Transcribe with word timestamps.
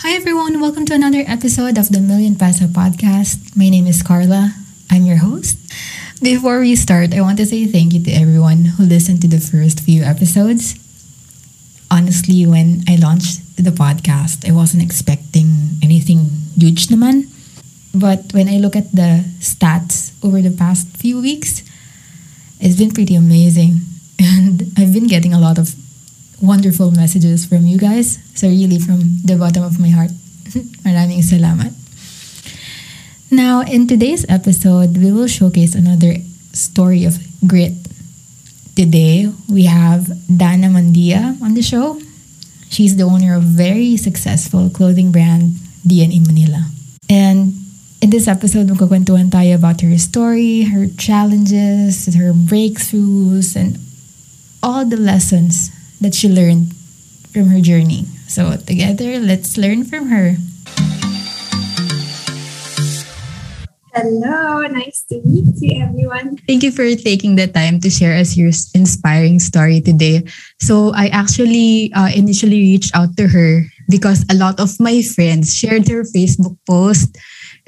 Hi, 0.00 0.16
everyone. 0.16 0.62
Welcome 0.64 0.86
to 0.86 0.94
another 0.94 1.24
episode 1.28 1.76
of 1.76 1.92
the 1.92 2.00
Million 2.00 2.34
Peso 2.34 2.64
Podcast. 2.64 3.52
My 3.54 3.68
name 3.68 3.86
is 3.86 4.02
Carla. 4.02 4.56
I'm 4.90 5.04
your 5.04 5.18
host. 5.18 5.60
Before 6.24 6.58
we 6.60 6.72
start, 6.74 7.12
I 7.12 7.20
want 7.20 7.36
to 7.36 7.44
say 7.44 7.66
thank 7.66 7.92
you 7.92 8.00
to 8.08 8.10
everyone 8.10 8.80
who 8.80 8.88
listened 8.88 9.20
to 9.20 9.28
the 9.28 9.44
first 9.44 9.84
few 9.84 10.00
episodes. 10.00 10.80
Honestly, 11.90 12.46
when 12.46 12.80
I 12.88 12.96
launched 12.96 13.44
the 13.60 13.76
podcast, 13.76 14.48
I 14.48 14.56
wasn't 14.56 14.82
expecting 14.82 15.76
anything 15.84 16.32
huge 16.56 16.88
naman. 16.88 17.28
But 17.92 18.32
when 18.32 18.48
I 18.48 18.56
look 18.56 18.76
at 18.76 18.88
the 18.96 19.28
stats 19.44 20.16
over 20.24 20.40
the 20.40 20.56
past 20.56 20.96
few 20.96 21.20
weeks, 21.20 21.60
it's 22.56 22.80
been 22.80 22.96
pretty 22.96 23.16
amazing. 23.16 23.84
And 24.16 24.72
I've 24.80 24.96
been 24.96 25.08
getting 25.08 25.36
a 25.36 25.40
lot 25.40 25.60
of 25.60 25.76
wonderful 26.40 26.90
messages 26.90 27.44
from 27.44 27.66
you 27.66 27.78
guys. 27.78 28.18
So 28.34 28.48
really 28.48 28.78
from 28.78 29.20
the 29.24 29.36
bottom 29.36 29.62
of 29.62 29.78
my 29.78 29.90
heart, 29.90 30.10
maraming 30.84 31.22
salamat. 31.22 31.76
Now, 33.30 33.62
in 33.62 33.86
today's 33.86 34.26
episode, 34.28 34.98
we 34.98 35.12
will 35.12 35.28
showcase 35.28 35.76
another 35.76 36.18
story 36.52 37.04
of 37.04 37.14
grit. 37.46 37.78
Today, 38.74 39.30
we 39.48 39.66
have 39.70 40.10
Dana 40.26 40.66
Mandia 40.66 41.40
on 41.40 41.54
the 41.54 41.62
show. 41.62 42.00
She's 42.70 42.96
the 42.96 43.04
owner 43.04 43.36
of 43.36 43.44
very 43.44 43.96
successful 43.96 44.70
clothing 44.70 45.12
brand 45.12 45.54
DNA 45.86 46.26
Manila. 46.26 46.66
And 47.08 47.54
in 48.02 48.10
this 48.10 48.26
episode, 48.26 48.66
magkukwentuhan 48.66 49.30
tayo 49.30 49.54
about 49.54 49.82
her 49.82 49.94
story, 49.98 50.66
her 50.66 50.90
challenges, 50.98 52.10
her 52.14 52.32
breakthroughs, 52.34 53.54
and 53.54 53.78
all 54.62 54.82
the 54.82 54.98
lessons 54.98 55.70
that 56.00 56.14
she 56.14 56.28
learned 56.28 56.72
from 57.32 57.48
her 57.48 57.60
journey. 57.60 58.04
So, 58.26 58.56
together, 58.56 59.18
let's 59.18 59.56
learn 59.56 59.84
from 59.84 60.08
her. 60.08 60.36
Hello, 63.90 64.62
nice 64.70 65.02
to 65.10 65.20
meet 65.26 65.50
you, 65.58 65.82
everyone. 65.82 66.38
Thank 66.46 66.62
you 66.62 66.70
for 66.70 66.86
taking 66.94 67.34
the 67.34 67.48
time 67.48 67.80
to 67.80 67.90
share 67.90 68.14
us 68.14 68.36
your 68.36 68.54
inspiring 68.72 69.40
story 69.40 69.80
today. 69.80 70.22
So, 70.60 70.94
I 70.94 71.08
actually 71.08 71.92
uh, 71.92 72.10
initially 72.14 72.60
reached 72.60 72.94
out 72.94 73.16
to 73.18 73.26
her 73.26 73.66
because 73.90 74.24
a 74.30 74.34
lot 74.34 74.60
of 74.60 74.78
my 74.78 75.02
friends 75.02 75.54
shared 75.58 75.88
her 75.88 76.06
Facebook 76.06 76.56
post 76.66 77.18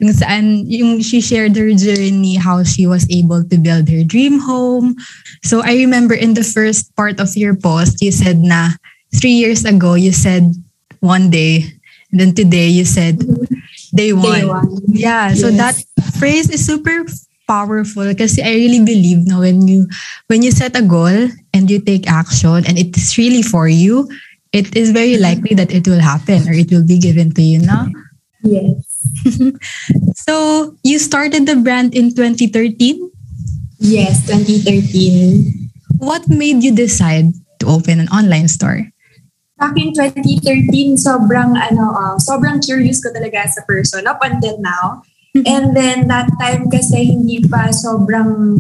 kung 0.02 0.10
saan 0.10 0.66
yung 0.66 0.98
she 0.98 1.22
shared 1.22 1.54
her 1.54 1.70
journey, 1.78 2.34
how 2.34 2.66
she 2.66 2.90
was 2.90 3.06
able 3.06 3.46
to 3.46 3.54
build 3.54 3.86
her 3.86 4.02
dream 4.02 4.42
home. 4.42 4.98
So 5.46 5.62
I 5.62 5.78
remember 5.78 6.18
in 6.18 6.34
the 6.34 6.42
first 6.42 6.90
part 6.98 7.22
of 7.22 7.30
your 7.38 7.54
post, 7.54 8.02
you 8.02 8.10
said 8.10 8.42
na 8.42 8.74
three 9.14 9.38
years 9.38 9.62
ago, 9.62 9.94
you 9.94 10.10
said 10.10 10.50
one 10.98 11.30
day. 11.30 11.70
And 12.10 12.18
then 12.18 12.34
today 12.34 12.66
you 12.66 12.82
said 12.82 13.22
day 13.94 14.10
one. 14.10 14.26
Day 14.26 14.44
one. 14.44 14.68
Yeah. 14.90 15.38
So 15.38 15.54
Yes. 15.54 15.62
that 15.62 15.76
phrase 16.18 16.50
is 16.50 16.66
super 16.66 17.06
powerful 17.46 18.02
because 18.02 18.42
I 18.42 18.58
really 18.58 18.82
believe 18.82 19.22
no 19.30 19.46
when 19.46 19.70
you 19.70 19.86
when 20.26 20.42
you 20.42 20.50
set 20.50 20.74
a 20.74 20.82
goal 20.82 21.30
and 21.54 21.70
you 21.70 21.78
take 21.78 22.10
action 22.10 22.66
and 22.66 22.74
it's 22.74 23.14
really 23.14 23.46
for 23.46 23.70
you, 23.70 24.10
it 24.50 24.74
is 24.74 24.90
very 24.90 25.14
likely 25.14 25.54
that 25.54 25.70
it 25.70 25.86
will 25.86 26.02
happen 26.02 26.42
or 26.50 26.58
it 26.58 26.74
will 26.74 26.82
be 26.82 26.98
given 26.98 27.30
to 27.38 27.42
you 27.42 27.62
now. 27.62 27.86
Yes. 28.42 28.91
So 30.26 30.76
you 30.82 30.98
started 30.98 31.46
the 31.46 31.56
brand 31.56 31.94
in 31.94 32.14
2013. 32.14 33.10
Yes, 33.82 34.26
2013. 34.30 35.70
What 35.98 36.28
made 36.28 36.62
you 36.62 36.74
decide 36.74 37.34
to 37.58 37.66
open 37.66 37.98
an 37.98 38.08
online 38.08 38.46
store? 38.46 38.86
Back 39.58 39.78
in 39.78 39.94
2013, 39.94 40.98
sobrang, 40.98 41.54
ano, 41.58 41.94
uh, 41.94 42.16
sobrang 42.18 42.62
curious 42.62 43.02
ko 43.02 43.10
talaga 43.10 43.46
as 43.46 43.58
a 43.58 43.62
person 43.66 44.06
up 44.06 44.18
until 44.22 44.58
now. 44.58 45.02
And 45.34 45.74
then 45.74 46.06
that 46.08 46.28
time 46.38 46.68
kasi 46.68 47.08
hindi 47.14 47.40
pa 47.46 47.72
sobrang 47.72 48.58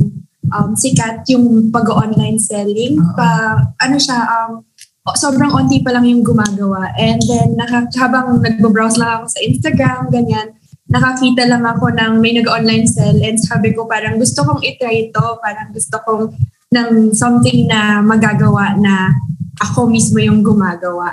um, 0.50 0.70
sikat 0.74 1.26
yung 1.28 1.70
pag-online 1.70 2.38
selling. 2.38 2.98
Pa, 3.14 3.60
ano 3.82 3.96
siya, 3.98 4.18
um, 4.24 4.64
sobrang 5.18 5.50
onti 5.50 5.82
pa 5.82 5.90
lang 5.90 6.06
yung 6.06 6.22
gumagawa. 6.22 6.94
And 6.94 7.18
then 7.26 7.58
naka, 7.58 7.90
habang 7.98 8.38
nagbo-browse 8.38 9.02
lang 9.02 9.22
ako 9.22 9.34
sa 9.34 9.40
Instagram, 9.42 10.00
ganyan, 10.14 10.54
nakakita 10.86 11.48
lang 11.50 11.66
ako 11.66 11.90
ng 11.90 12.22
may 12.22 12.38
nag-online 12.38 12.86
sell 12.86 13.16
and 13.18 13.40
sabi 13.40 13.74
ko 13.74 13.88
parang 13.88 14.20
gusto 14.20 14.46
kong 14.46 14.62
itry 14.62 15.10
ito. 15.10 15.24
Parang 15.42 15.74
gusto 15.74 15.96
kong 16.06 16.30
ng 16.72 17.12
something 17.12 17.66
na 17.66 17.98
magagawa 18.00 18.78
na 18.78 19.10
ako 19.58 19.90
mismo 19.90 20.22
yung 20.22 20.40
gumagawa. 20.40 21.12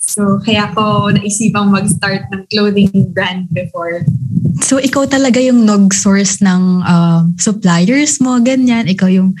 So, 0.00 0.38
kaya 0.40 0.70
ako 0.70 1.18
naisipang 1.18 1.74
mag-start 1.74 2.30
ng 2.30 2.46
clothing 2.48 3.10
brand 3.10 3.50
before. 3.50 4.06
So 4.64 4.80
ikaw 4.80 5.04
talaga 5.04 5.36
yung 5.42 5.68
nag-source 5.68 6.40
ng 6.40 6.62
um, 6.80 7.22
suppliers 7.36 8.16
mo, 8.24 8.40
ganyan. 8.40 8.88
Ikaw 8.88 9.08
yung 9.12 9.36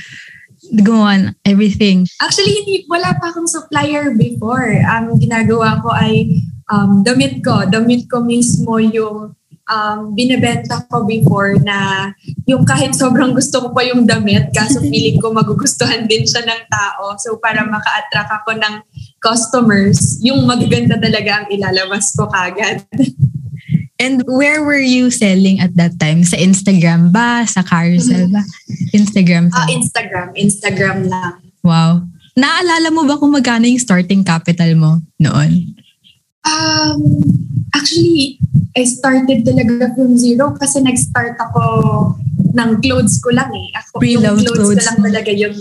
gumawa 0.82 1.12
ng 1.18 1.34
everything. 1.46 2.06
Actually, 2.18 2.54
hindi, 2.62 2.74
wala 2.90 3.14
pa 3.18 3.30
akong 3.30 3.48
supplier 3.48 4.14
before. 4.14 4.70
Ang 4.86 5.18
ginagawa 5.20 5.80
ko 5.84 5.92
ay 5.94 6.42
um, 6.70 7.02
damit 7.06 7.42
ko. 7.42 7.66
Damit 7.66 8.10
ko 8.10 8.22
mismo 8.22 8.78
yung 8.78 9.36
um, 9.70 10.14
binibenta 10.14 10.86
ko 10.88 11.04
before 11.04 11.58
na 11.62 12.10
yung 12.46 12.62
kahit 12.62 12.94
sobrang 12.94 13.34
gusto 13.34 13.60
ko 13.62 13.68
pa 13.74 13.82
yung 13.82 14.06
damit, 14.06 14.50
kaso 14.54 14.82
feeling 14.90 15.18
ko 15.18 15.34
magugustuhan 15.34 16.06
din 16.06 16.24
siya 16.26 16.46
ng 16.46 16.62
tao. 16.70 17.14
So 17.18 17.38
para 17.38 17.66
maka-attract 17.66 18.30
ako 18.42 18.50
ng 18.58 18.74
customers, 19.18 20.22
yung 20.22 20.46
magaganda 20.46 20.98
talaga 20.98 21.42
ang 21.42 21.46
ilalabas 21.50 22.14
ko 22.14 22.30
kagad. 22.30 22.86
And 23.96 24.20
where 24.28 24.60
were 24.60 24.82
you 24.82 25.08
selling 25.08 25.56
at 25.60 25.72
that 25.80 25.96
time? 25.96 26.20
Sa 26.20 26.36
Instagram 26.36 27.16
ba? 27.16 27.48
Sa 27.48 27.64
carousel 27.64 28.28
ba? 28.28 28.44
Instagram. 28.92 29.48
Ah, 29.56 29.68
Instagram. 29.72 30.36
Instagram 30.36 31.08
lang. 31.08 31.40
Wow. 31.64 32.04
Naalala 32.36 32.92
mo 32.92 33.08
ba 33.08 33.16
kung 33.16 33.32
magkano 33.32 33.64
yung 33.64 33.80
starting 33.80 34.20
capital 34.20 34.68
mo 34.76 35.00
noon? 35.16 35.72
Um, 36.44 37.00
actually, 37.72 38.36
I 38.76 38.84
started 38.84 39.48
talaga 39.48 39.96
from 39.96 40.20
zero 40.20 40.52
kasi 40.60 40.84
nag-start 40.84 41.40
ako 41.40 41.64
ng 42.52 42.70
clothes 42.84 43.16
ko 43.24 43.32
lang 43.32 43.48
eh. 43.48 43.72
Ako, 43.80 44.04
Pre-loved 44.04 44.44
yung 44.44 44.52
clothes 44.52 44.60
clothes, 44.76 44.84
ko 44.84 44.88
lang 44.92 45.00
talaga 45.08 45.30
yung 45.32 45.56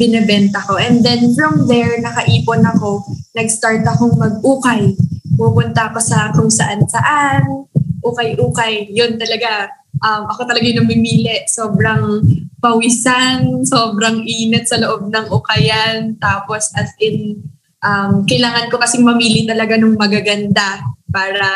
binibenta 0.00 0.64
ko. 0.64 0.80
And 0.80 1.04
then 1.04 1.36
from 1.36 1.68
there, 1.68 2.00
nakaipon 2.00 2.64
ako. 2.64 3.04
Nag-start 3.36 3.84
akong 3.84 4.16
mag-ukay. 4.16 4.96
Pupunta 5.40 5.88
ako 5.88 5.98
sa 6.04 6.28
kung 6.36 6.52
saan-saan. 6.52 7.64
Ukay-ukay. 8.04 8.92
Yun 8.92 9.16
talaga. 9.16 9.72
Um, 10.04 10.28
ako 10.28 10.44
talaga 10.44 10.68
yung 10.68 10.84
namimili. 10.84 11.48
Sobrang 11.48 12.20
pawisan, 12.60 13.64
sobrang 13.64 14.20
init 14.28 14.68
sa 14.68 14.76
loob 14.76 15.08
ng 15.08 15.32
ukayan. 15.32 16.20
Tapos 16.20 16.68
as 16.76 16.92
in, 17.00 17.40
um, 17.80 18.28
kailangan 18.28 18.68
ko 18.68 18.76
kasing 18.76 19.00
mamili 19.00 19.48
talaga 19.48 19.80
ng 19.80 19.96
magaganda 19.96 20.84
para 21.08 21.48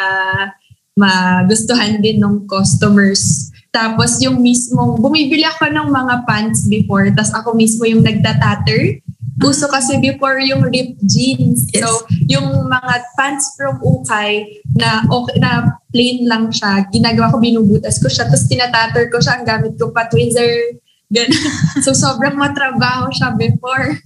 magustuhan 0.96 2.00
din 2.00 2.24
ng 2.24 2.48
customers. 2.48 3.52
Tapos 3.74 4.22
yung 4.22 4.38
mismong, 4.38 5.02
bumibili 5.02 5.42
ako 5.42 5.66
ng 5.66 5.90
mga 5.90 6.14
pants 6.30 6.70
before, 6.70 7.10
tapos 7.10 7.34
ako 7.34 7.58
mismo 7.58 7.82
yung 7.82 8.06
nagtatatter. 8.06 9.02
Uso 9.42 9.66
kasi 9.66 9.98
before 9.98 10.38
yung 10.38 10.62
ripped 10.62 11.02
jeans. 11.10 11.66
Yes. 11.74 11.82
So, 11.82 12.06
yung 12.30 12.70
mga 12.70 12.94
pants 13.18 13.50
from 13.58 13.82
Ukay 13.82 14.62
na, 14.78 15.02
okay, 15.10 15.36
na 15.42 15.74
plain 15.90 16.28
lang 16.30 16.54
siya, 16.54 16.86
ginagawa 16.94 17.34
ko, 17.34 17.42
binubutas 17.42 17.98
ko 17.98 18.06
siya, 18.06 18.30
tapos 18.30 18.46
tinatatter 18.46 19.10
ko 19.10 19.18
siya, 19.18 19.42
ang 19.42 19.46
gamit 19.46 19.74
ko 19.74 19.90
pa 19.90 20.06
tweezer. 20.06 20.78
Ganun. 21.10 21.34
so, 21.84 21.90
sobrang 21.90 22.38
matrabaho 22.38 23.10
siya 23.10 23.34
before. 23.34 23.98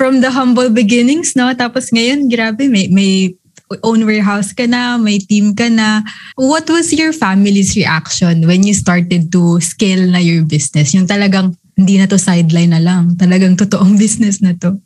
From 0.00 0.24
the 0.24 0.32
humble 0.32 0.72
beginnings, 0.72 1.36
no? 1.36 1.52
Tapos 1.52 1.92
ngayon, 1.92 2.32
grabe, 2.32 2.72
may, 2.72 2.88
may 2.88 3.36
own 3.84 4.08
warehouse 4.08 4.56
ka 4.56 4.64
na, 4.64 4.96
may 4.96 5.20
team 5.20 5.52
ka 5.52 5.68
na. 5.68 6.00
What 6.40 6.72
was 6.72 6.88
your 6.96 7.12
family's 7.12 7.76
reaction 7.76 8.48
when 8.48 8.64
you 8.64 8.72
started 8.72 9.28
to 9.36 9.60
scale 9.60 10.08
na 10.08 10.24
your 10.24 10.48
business? 10.48 10.96
Yung 10.96 11.04
talagang 11.04 11.52
hindi 11.78 11.94
na 11.94 12.10
to 12.10 12.18
sideline 12.18 12.74
na 12.74 12.82
lang. 12.82 13.14
Talagang 13.14 13.54
totoong 13.54 13.94
business 14.02 14.42
na 14.42 14.58
to. 14.58 14.82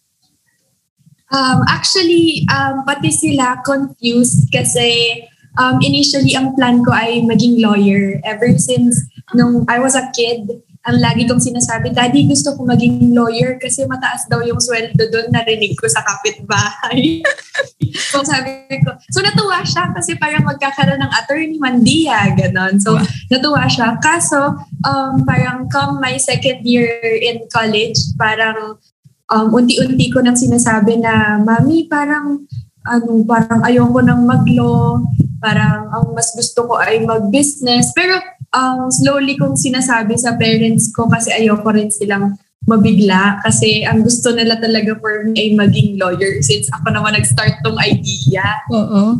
Um, 1.32 1.64
actually, 1.64 2.44
um, 2.52 2.84
pati 2.84 3.08
sila 3.08 3.56
confused 3.64 4.52
kasi 4.52 5.24
um, 5.56 5.80
initially 5.80 6.36
ang 6.36 6.52
plan 6.52 6.84
ko 6.84 6.92
ay 6.92 7.24
maging 7.24 7.64
lawyer. 7.64 8.20
Ever 8.20 8.52
since 8.60 9.00
nung 9.32 9.64
I 9.64 9.80
was 9.80 9.96
a 9.96 10.12
kid, 10.12 10.44
ang 10.82 10.98
lagi 10.98 11.30
kong 11.30 11.38
sinasabi, 11.38 11.94
Daddy, 11.94 12.26
gusto 12.26 12.58
ko 12.58 12.66
maging 12.66 13.14
lawyer 13.14 13.54
kasi 13.62 13.86
mataas 13.86 14.26
daw 14.26 14.42
yung 14.42 14.58
sweldo 14.58 14.98
doon, 14.98 15.30
narinig 15.30 15.78
ko 15.78 15.86
sa 15.86 16.02
kapitbahay. 16.02 17.22
so 18.10 18.26
sabi 18.26 18.66
ko, 18.82 18.90
so 19.14 19.22
natuwa 19.22 19.62
siya 19.62 19.94
kasi 19.94 20.18
parang 20.18 20.42
magkakaroon 20.42 20.98
ng 20.98 21.12
attorney 21.14 21.58
mandia, 21.62 22.34
ganon. 22.34 22.82
So 22.82 22.98
natuwa 23.30 23.70
siya. 23.70 23.94
Kaso, 24.02 24.58
um, 24.82 25.22
parang 25.22 25.70
come 25.70 26.02
my 26.02 26.18
second 26.18 26.66
year 26.66 26.90
in 27.22 27.46
college, 27.54 27.98
parang 28.18 28.82
um, 29.30 29.46
unti-unti 29.54 30.10
ko 30.10 30.18
nang 30.18 30.34
sinasabi 30.34 30.98
na, 30.98 31.38
Mami, 31.38 31.86
parang 31.86 32.42
ano, 32.82 33.22
parang 33.22 33.62
ayoko 33.62 34.02
nang 34.02 34.26
mag-law, 34.26 34.98
parang 35.38 35.90
ang 35.94 36.10
mas 36.10 36.34
gusto 36.34 36.66
ko 36.66 36.74
ay 36.82 37.06
mag-business. 37.06 37.94
Pero 37.94 38.18
um, 38.52 38.88
slowly 38.92 39.36
kong 39.36 39.56
sinasabi 39.56 40.16
sa 40.16 40.36
parents 40.36 40.92
ko 40.92 41.08
kasi 41.08 41.32
ayoko 41.32 41.68
rin 41.72 41.88
silang 41.88 42.36
mabigla 42.62 43.42
kasi 43.42 43.82
ang 43.82 44.06
gusto 44.06 44.30
nila 44.30 44.54
talaga 44.62 44.94
for 45.02 45.26
me 45.26 45.34
ay 45.34 45.48
maging 45.58 45.98
lawyer 45.98 46.38
since 46.46 46.70
ako 46.70 46.94
naman 46.94 47.18
nag-start 47.18 47.58
tong 47.66 47.80
idea. 47.82 48.44
Oo. 48.70 49.18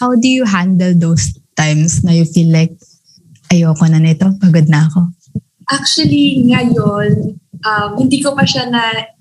How 0.00 0.16
do 0.16 0.28
you 0.30 0.48
handle 0.48 0.96
those 0.96 1.36
times 1.58 2.00
na 2.06 2.14
you 2.16 2.24
feel 2.24 2.48
like 2.48 2.72
ayoko 3.52 3.84
na 3.90 4.00
nito, 4.00 4.32
pagod 4.40 4.64
na 4.70 4.88
ako? 4.88 5.12
Actually, 5.68 6.40
ngayon, 6.48 7.36
um, 7.66 7.90
hindi 8.00 8.24
ko 8.24 8.32
pa 8.32 8.48
siya 8.48 8.70
na 8.72 9.12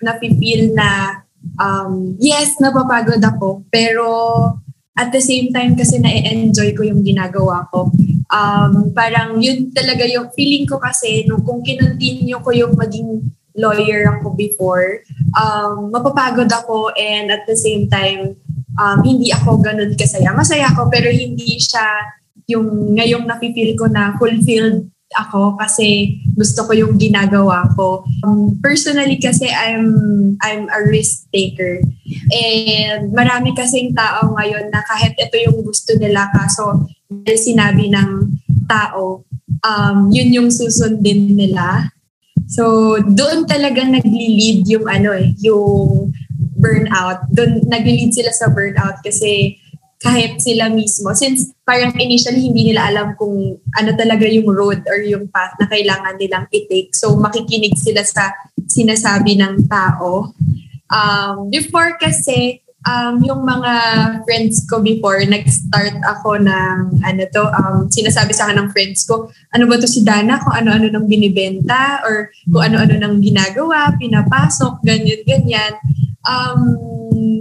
na-feel 0.00 0.72
na 0.72 1.20
um, 1.60 2.16
yes, 2.16 2.56
napapagod 2.56 3.20
ako. 3.20 3.66
Pero 3.68 4.06
at 4.98 5.08
the 5.10 5.22
same 5.22 5.48
time 5.52 5.72
kasi 5.72 5.96
na-enjoy 5.98 6.76
ko 6.76 6.84
yung 6.84 7.00
ginagawa 7.00 7.64
ko 7.72 7.88
um, 8.32 8.90
parang 8.96 9.38
yun 9.38 9.68
talaga 9.70 10.08
yung 10.08 10.32
feeling 10.32 10.64
ko 10.64 10.80
kasi 10.80 11.28
nung 11.28 11.44
kung 11.44 11.60
kinontinue 11.60 12.40
ko 12.40 12.50
yung 12.50 12.72
maging 12.74 13.28
lawyer 13.52 14.08
ako 14.08 14.32
before, 14.32 15.04
um, 15.36 15.92
mapapagod 15.92 16.48
ako 16.48 16.88
and 16.96 17.28
at 17.28 17.44
the 17.44 17.56
same 17.56 17.84
time, 17.92 18.32
um, 18.80 19.04
hindi 19.04 19.28
ako 19.28 19.60
ganun 19.60 19.92
kasaya. 19.92 20.32
Masaya 20.32 20.72
ako 20.72 20.88
pero 20.88 21.12
hindi 21.12 21.60
siya 21.60 21.84
yung 22.48 22.96
ngayong 22.96 23.28
nafe-feel 23.28 23.76
ko 23.76 23.92
na 23.92 24.16
fulfilled 24.16 24.88
ako 25.12 25.60
kasi 25.60 26.16
gusto 26.32 26.64
ko 26.64 26.72
yung 26.72 26.96
ginagawa 26.96 27.68
ko. 27.76 28.08
Um, 28.24 28.56
personally 28.64 29.20
kasi 29.20 29.52
I'm 29.52 29.92
I'm 30.40 30.72
a 30.72 30.88
risk 30.88 31.28
taker. 31.28 31.84
And 32.32 33.12
marami 33.12 33.52
kasing 33.52 33.92
tao 33.92 34.32
ngayon 34.32 34.72
na 34.72 34.80
kahit 34.88 35.12
ito 35.20 35.36
yung 35.44 35.60
gusto 35.60 35.92
nila 36.00 36.32
kaso 36.32 36.88
dahil 37.12 37.36
sinabi 37.36 37.92
ng 37.92 38.10
tao, 38.64 39.28
um, 39.60 40.08
yun 40.08 40.32
yung 40.32 40.48
susundin 40.48 41.36
nila. 41.36 41.92
So, 42.48 42.96
doon 43.00 43.44
talaga 43.44 43.84
nagli-lead 43.84 44.64
yung 44.68 44.88
ano 44.88 45.12
eh, 45.12 45.36
yung 45.44 46.12
burnout. 46.56 47.28
Doon 47.32 47.68
nagli-lead 47.68 48.12
sila 48.16 48.32
sa 48.32 48.48
burnout 48.48 49.00
kasi 49.04 49.60
kahit 50.02 50.42
sila 50.42 50.66
mismo, 50.66 51.14
since 51.14 51.54
parang 51.62 51.94
initially 51.94 52.42
hindi 52.42 52.74
nila 52.74 52.90
alam 52.90 53.14
kung 53.14 53.54
ano 53.78 53.90
talaga 53.94 54.26
yung 54.26 54.50
road 54.50 54.82
or 54.90 54.98
yung 54.98 55.30
path 55.30 55.54
na 55.62 55.70
kailangan 55.70 56.18
nilang 56.18 56.50
i-take. 56.50 56.90
So, 56.90 57.14
makikinig 57.14 57.78
sila 57.78 58.02
sa 58.02 58.34
sinasabi 58.66 59.38
ng 59.38 59.70
tao. 59.70 60.34
Um, 60.92 61.48
before 61.48 61.96
kasi, 61.96 62.60
um, 62.84 63.24
yung 63.24 63.42
mga 63.48 63.72
friends 64.28 64.68
ko 64.68 64.84
before, 64.84 65.24
nag-start 65.24 65.96
ako 66.04 66.36
ng, 66.36 67.00
ano 67.00 67.22
to, 67.32 67.42
um, 67.48 67.88
sinasabi 67.88 68.36
sa 68.36 68.46
akin 68.46 68.60
ng 68.60 68.70
friends 68.70 69.08
ko, 69.08 69.32
ano 69.56 69.64
ba 69.64 69.80
to 69.80 69.88
si 69.88 70.04
Dana, 70.04 70.38
kung 70.44 70.52
ano-ano 70.52 70.92
nang 70.92 71.08
binibenta, 71.08 72.04
or 72.04 72.28
kung 72.44 72.62
ano-ano 72.68 72.94
nang 73.00 73.24
ginagawa, 73.24 73.96
pinapasok, 73.96 74.84
ganyan-ganyan. 74.84 75.80
Um, 76.28 76.60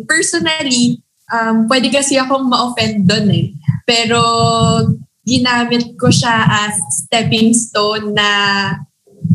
personally, 0.08 1.04
um, 1.30 1.68
pwede 1.68 1.92
kasi 1.92 2.18
akong 2.18 2.48
ma-offend 2.48 3.06
doon 3.06 3.28
eh. 3.36 3.46
Pero, 3.84 4.22
ginamit 5.22 5.94
ko 6.02 6.10
siya 6.10 6.50
as 6.66 6.82
stepping 7.06 7.54
stone 7.54 8.18
na 8.18 8.30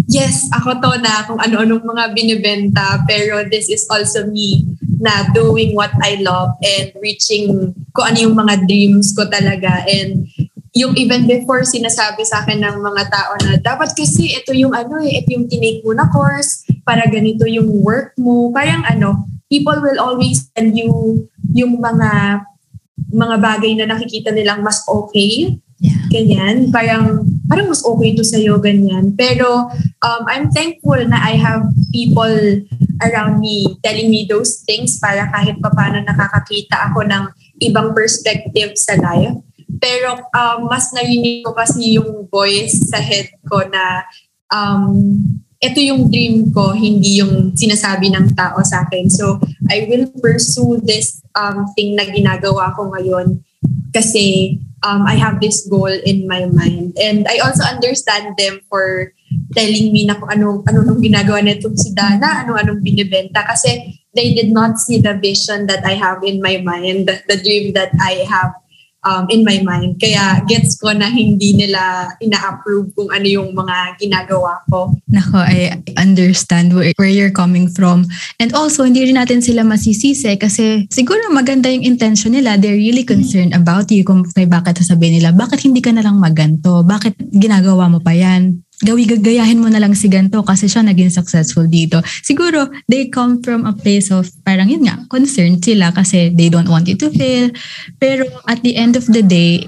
yes, 0.07 0.49
ako 0.55 0.79
to 0.83 0.93
na 1.03 1.27
kung 1.27 1.41
ano-anong 1.41 1.83
mga 1.83 2.05
binibenta, 2.15 3.03
pero 3.07 3.47
this 3.49 3.69
is 3.69 3.87
also 3.91 4.27
me 4.31 4.67
na 4.97 5.29
doing 5.37 5.77
what 5.77 5.93
I 6.01 6.17
love 6.25 6.57
and 6.65 6.95
reaching 7.05 7.75
ko 7.93 8.07
ano 8.07 8.17
yung 8.17 8.37
mga 8.37 8.65
dreams 8.65 9.13
ko 9.13 9.29
talaga. 9.29 9.85
And 9.85 10.25
yung 10.77 10.93
even 11.01 11.25
before 11.25 11.65
sinasabi 11.65 12.25
sa 12.29 12.45
akin 12.45 12.61
ng 12.61 12.77
mga 12.85 13.03
tao 13.09 13.33
na 13.41 13.57
dapat 13.61 13.97
kasi 13.97 14.37
ito 14.37 14.53
yung 14.53 14.77
ano 14.77 15.01
eh, 15.01 15.25
ito 15.25 15.33
yung 15.33 15.49
tinake 15.49 15.81
mo 15.85 15.97
na 15.97 16.09
course 16.13 16.69
para 16.85 17.05
ganito 17.09 17.49
yung 17.49 17.81
work 17.81 18.13
mo. 18.21 18.53
Parang 18.53 18.85
ano, 18.85 19.25
people 19.49 19.77
will 19.81 20.01
always 20.01 20.49
tell 20.53 20.69
you 20.69 21.25
yung 21.53 21.81
mga 21.81 22.45
mga 23.13 23.37
bagay 23.41 23.73
na 23.77 23.89
nakikita 23.89 24.33
nilang 24.35 24.61
mas 24.61 24.85
okay. 24.85 25.57
Yeah. 25.81 26.01
Ganyan. 26.09 26.73
Parang, 26.73 27.25
parang 27.47 27.71
mas 27.71 27.83
okay 27.83 28.15
to 28.15 28.23
sa'yo, 28.27 28.59
ganyan. 28.59 29.15
Pero 29.15 29.71
um, 30.03 30.23
I'm 30.27 30.51
thankful 30.51 30.99
na 31.07 31.19
I 31.23 31.39
have 31.39 31.67
people 31.91 32.63
around 33.03 33.41
me 33.41 33.79
telling 33.83 34.11
me 34.11 34.27
those 34.27 34.63
things 34.67 34.99
para 34.99 35.31
kahit 35.31 35.59
paano 35.63 36.03
nakakakita 36.03 36.93
ako 36.93 37.07
ng 37.07 37.25
ibang 37.63 37.95
perspective 37.95 38.75
sa 38.77 38.99
life. 38.99 39.39
Pero 39.79 40.19
um, 40.33 40.71
mas 40.71 40.91
narinig 40.95 41.45
ko 41.45 41.53
kasi 41.53 41.99
yung 41.99 42.27
voice 42.29 42.91
sa 42.91 42.99
head 42.99 43.29
ko 43.47 43.63
na 43.69 44.05
um, 44.51 45.21
ito 45.57 45.81
yung 45.81 46.13
dream 46.13 46.53
ko, 46.53 46.77
hindi 46.77 47.25
yung 47.25 47.57
sinasabi 47.57 48.13
ng 48.13 48.37
tao 48.37 48.61
sa 48.61 48.85
akin. 48.85 49.09
So, 49.09 49.41
I 49.73 49.89
will 49.89 50.13
pursue 50.21 50.85
this 50.85 51.25
um, 51.33 51.65
thing 51.73 51.97
na 51.97 52.05
ginagawa 52.05 52.77
ko 52.77 52.93
ngayon 52.93 53.41
kasi 53.95 54.59
um, 54.85 55.09
I 55.09 55.17
have 55.17 55.41
this 55.41 55.67
goal 55.67 55.91
in 55.91 56.29
my 56.29 56.47
mind. 56.47 56.95
And 57.01 57.27
I 57.29 57.39
also 57.41 57.65
understand 57.65 58.37
them 58.37 58.61
for 58.69 59.13
telling 59.57 59.93
me 59.93 60.07
na 60.07 60.15
kung 60.15 60.31
ano, 60.31 60.63
ano 60.69 60.79
nung 60.85 61.01
ginagawa 61.03 61.43
nitong 61.43 61.79
si 61.79 61.91
Dana, 61.97 62.45
ano 62.45 62.55
anong 62.55 62.85
binibenta. 62.85 63.43
Kasi 63.47 63.97
they 64.15 64.33
did 64.37 64.53
not 64.53 64.79
see 64.79 65.01
the 65.01 65.17
vision 65.17 65.67
that 65.67 65.85
I 65.85 65.97
have 65.97 66.23
in 66.25 66.41
my 66.41 66.61
mind, 66.61 67.09
the 67.09 67.39
dream 67.41 67.73
that 67.75 67.93
I 68.01 68.25
have 68.29 68.55
um, 69.07 69.31
in 69.31 69.47
my 69.47 69.63
mind. 69.63 70.03
Kaya 70.03 70.43
gets 70.51 70.75
ko 70.77 70.91
na 70.91 71.07
hindi 71.07 71.55
nila 71.55 72.11
ina-approve 72.19 72.91
kung 72.99 73.09
ano 73.15 73.27
yung 73.27 73.55
mga 73.55 74.03
ginagawa 74.03 74.61
ko. 74.67 74.91
Nako, 75.07 75.39
I 75.39 75.79
understand 75.95 76.75
where, 76.75 76.91
where 76.99 77.09
you're 77.09 77.33
coming 77.33 77.71
from. 77.71 78.11
And 78.43 78.51
also, 78.53 78.83
hindi 78.83 79.07
rin 79.07 79.17
natin 79.17 79.41
sila 79.41 79.63
masisisi 79.63 80.35
kasi 80.35 80.91
siguro 80.91 81.31
maganda 81.31 81.71
yung 81.71 81.87
intention 81.87 82.35
nila. 82.35 82.59
They're 82.59 82.77
really 82.77 83.07
concerned 83.07 83.55
about 83.55 83.89
you 83.95 84.03
kung 84.03 84.27
may 84.35 84.51
bakit 84.51 84.83
sasabihin 84.83 85.23
nila, 85.23 85.31
bakit 85.31 85.63
hindi 85.63 85.79
ka 85.79 85.95
na 85.95 86.03
lang 86.03 86.19
maganto? 86.19 86.83
Bakit 86.83 87.31
ginagawa 87.31 87.87
mo 87.87 88.03
pa 88.03 88.13
yan? 88.13 88.66
Gawi 88.85 89.09
gagayahin 89.09 89.63
mo 89.63 89.73
na 89.73 89.81
lang 89.81 89.97
si 89.97 90.05
ganto 90.11 90.45
kasi 90.45 90.69
siya 90.69 90.85
naging 90.85 91.09
successful 91.09 91.65
dito. 91.65 92.05
Siguro, 92.21 92.69
they 92.91 93.09
come 93.09 93.41
from 93.41 93.65
a 93.65 93.73
place 93.73 94.13
of 94.13 94.29
parang 94.45 94.69
yun 94.69 94.85
nga, 94.85 95.01
concerned 95.09 95.65
sila 95.65 95.95
kasi 95.97 96.29
they 96.37 96.53
don't 96.53 96.69
want 96.69 96.85
you 96.85 96.99
to 96.99 97.09
fail. 97.17 97.49
Pero 97.97 98.29
at 98.45 98.61
the 98.61 98.77
end 98.77 98.93
of 98.99 99.09
the 99.09 99.25
day, 99.25 99.65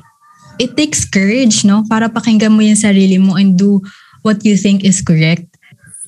it 0.61 0.77
takes 0.77 1.09
courage, 1.09 1.65
no? 1.65 1.87
Para 1.89 2.13
pakinggan 2.13 2.53
mo 2.53 2.61
yung 2.61 2.77
sarili 2.77 3.17
mo 3.17 3.41
and 3.41 3.57
do 3.57 3.81
what 4.27 4.45
you 4.45 4.59
think 4.59 4.85
is 4.85 5.01
correct. 5.01 5.47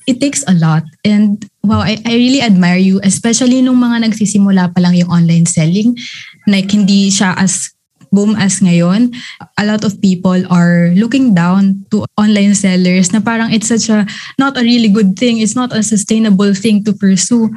It 0.05 0.21
takes 0.21 0.45
a 0.45 0.53
lot. 0.53 0.85
And 1.01 1.41
wow, 1.65 1.81
I, 1.81 1.97
I 2.05 2.13
really 2.13 2.41
admire 2.41 2.81
you, 2.81 2.99
especially 3.01 3.65
nung 3.65 3.81
mga 3.81 4.05
nagsisimula 4.05 4.75
pa 4.75 4.79
lang 4.81 4.93
yung 4.93 5.09
online 5.09 5.47
selling. 5.49 5.97
Like, 6.45 6.69
hindi 6.69 7.09
siya 7.09 7.33
as 7.37 7.70
boom 8.11 8.35
as 8.35 8.59
ngayon, 8.59 9.15
a 9.57 9.63
lot 9.65 9.83
of 9.87 9.97
people 10.03 10.37
are 10.51 10.91
looking 10.93 11.33
down 11.33 11.87
to 11.89 12.03
online 12.19 12.53
sellers 12.53 13.15
na 13.15 13.23
parang 13.23 13.49
it's 13.55 13.71
such 13.71 13.87
a, 13.87 14.05
not 14.37 14.59
a 14.59 14.63
really 14.63 14.91
good 14.91 15.15
thing. 15.17 15.39
It's 15.39 15.55
not 15.55 15.71
a 15.71 15.81
sustainable 15.81 16.53
thing 16.53 16.83
to 16.83 16.93
pursue. 16.93 17.49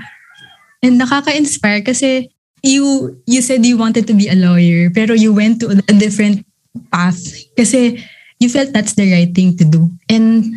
And 0.81 1.03
nakaka-inspire 1.03 1.83
kasi 1.83 2.31
you, 2.63 3.19
you 3.27 3.43
said 3.43 3.67
you 3.67 3.77
wanted 3.77 4.07
to 4.07 4.15
be 4.15 4.31
a 4.31 4.39
lawyer 4.39 4.89
pero 4.91 5.13
you 5.13 5.35
went 5.35 5.61
to 5.61 5.75
a 5.75 5.95
different 5.99 6.47
path 6.91 7.19
kasi 7.59 8.01
you 8.39 8.49
felt 8.49 8.73
that's 8.73 8.95
the 8.95 9.11
right 9.11 9.35
thing 9.35 9.59
to 9.59 9.65
do. 9.67 9.91
And 10.09 10.55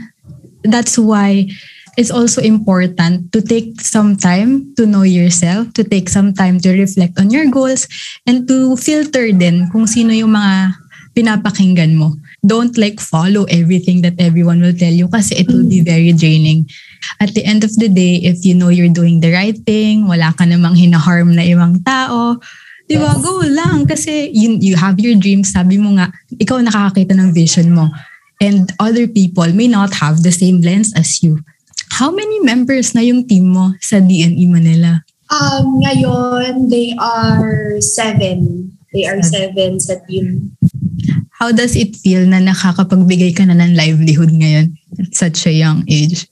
that's 0.64 0.98
why 0.98 1.50
it's 1.98 2.14
also 2.14 2.40
important 2.40 3.34
to 3.34 3.42
take 3.42 3.82
some 3.82 4.16
time 4.16 4.72
to 4.78 4.86
know 4.86 5.02
yourself, 5.02 5.74
to 5.74 5.84
take 5.84 6.08
some 6.08 6.32
time 6.32 6.62
to 6.62 6.70
reflect 6.78 7.18
on 7.18 7.34
your 7.34 7.50
goals, 7.50 7.90
and 8.30 8.48
to 8.48 8.78
filter 8.78 9.34
din 9.34 9.68
kung 9.74 9.90
sino 9.90 10.14
yung 10.14 10.38
mga 10.38 10.78
pinapakinggan 11.18 11.98
mo. 11.98 12.14
Don't 12.46 12.78
like 12.78 13.02
follow 13.02 13.50
everything 13.50 14.06
that 14.06 14.14
everyone 14.22 14.62
will 14.62 14.78
tell 14.78 14.94
you 14.94 15.10
kasi 15.10 15.42
it 15.42 15.50
will 15.50 15.66
be 15.66 15.82
mm. 15.82 15.90
very 15.90 16.14
draining. 16.14 16.70
At 17.18 17.34
the 17.34 17.42
end 17.42 17.66
of 17.66 17.74
the 17.82 17.90
day, 17.90 18.22
if 18.22 18.46
you 18.46 18.54
know 18.54 18.70
you're 18.70 18.94
doing 18.94 19.20
the 19.20 19.34
right 19.34 19.58
thing, 19.66 20.06
wala 20.06 20.30
ka 20.38 20.46
namang 20.46 20.78
hinaharm 20.78 21.34
na 21.34 21.42
ibang 21.42 21.82
tao, 21.82 22.38
Di 22.88 22.96
ba? 22.96 23.20
Go 23.20 23.44
lang. 23.44 23.84
Kasi 23.84 24.32
you, 24.32 24.56
you 24.64 24.80
have 24.80 24.96
your 24.96 25.20
dreams. 25.20 25.52
Sabi 25.52 25.76
mo 25.76 26.00
nga, 26.00 26.08
ikaw 26.40 26.64
nakakakita 26.64 27.20
ng 27.20 27.36
vision 27.36 27.76
mo. 27.76 27.92
And 28.40 28.72
other 28.80 29.12
people 29.12 29.52
may 29.52 29.68
not 29.68 29.92
have 30.00 30.24
the 30.24 30.32
same 30.32 30.64
lens 30.64 30.96
as 30.96 31.20
you. 31.20 31.44
How 31.98 32.14
many 32.14 32.38
members 32.46 32.94
na 32.94 33.02
yung 33.02 33.26
team 33.26 33.58
mo 33.58 33.74
sa 33.82 33.98
DNE 33.98 34.46
Manila? 34.46 35.02
Um, 35.34 35.82
ngayon, 35.82 36.70
they 36.70 36.94
are 37.02 37.82
seven. 37.82 38.70
They 38.94 39.10
are 39.10 39.18
seven 39.26 39.82
sa 39.82 39.98
team. 40.06 40.54
How 41.42 41.50
does 41.50 41.74
it 41.74 41.98
feel 41.98 42.22
na 42.30 42.38
nakakapagbigay 42.38 43.34
ka 43.34 43.50
na 43.50 43.58
ng 43.58 43.74
livelihood 43.74 44.30
ngayon 44.30 44.78
at 45.02 45.10
such 45.18 45.50
a 45.50 45.54
young 45.54 45.82
age? 45.90 46.30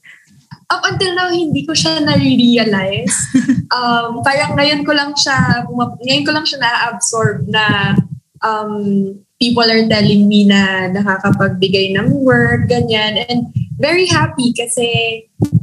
up 0.66 0.82
until 0.82 1.14
now, 1.14 1.30
hindi 1.30 1.62
ko 1.62 1.74
siya 1.74 2.02
na-realize. 2.02 3.14
um, 3.76 4.22
parang 4.26 4.58
ngayon 4.58 4.82
ko 4.82 4.92
lang 4.94 5.14
siya, 5.14 5.62
ngayon 6.02 6.26
ko 6.26 6.32
lang 6.34 6.46
siya 6.46 6.58
na-absorb 6.58 7.46
na 7.46 7.94
um, 8.42 9.14
people 9.36 9.64
are 9.64 9.84
telling 9.88 10.28
me 10.28 10.48
na 10.48 10.88
nakakapagbigay 10.92 11.92
ng 11.92 12.24
work, 12.24 12.68
ganyan. 12.72 13.20
And 13.28 13.52
very 13.76 14.08
happy 14.08 14.56
kasi 14.56 14.88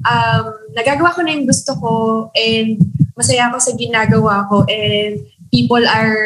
um, 0.06 0.54
nagagawa 0.78 1.14
ko 1.18 1.26
na 1.26 1.34
yung 1.34 1.50
gusto 1.50 1.74
ko 1.82 1.94
and 2.38 2.78
masaya 3.18 3.50
ako 3.50 3.58
sa 3.62 3.74
ginagawa 3.74 4.46
ko 4.50 4.66
and 4.70 5.26
people 5.50 5.82
are 5.86 6.22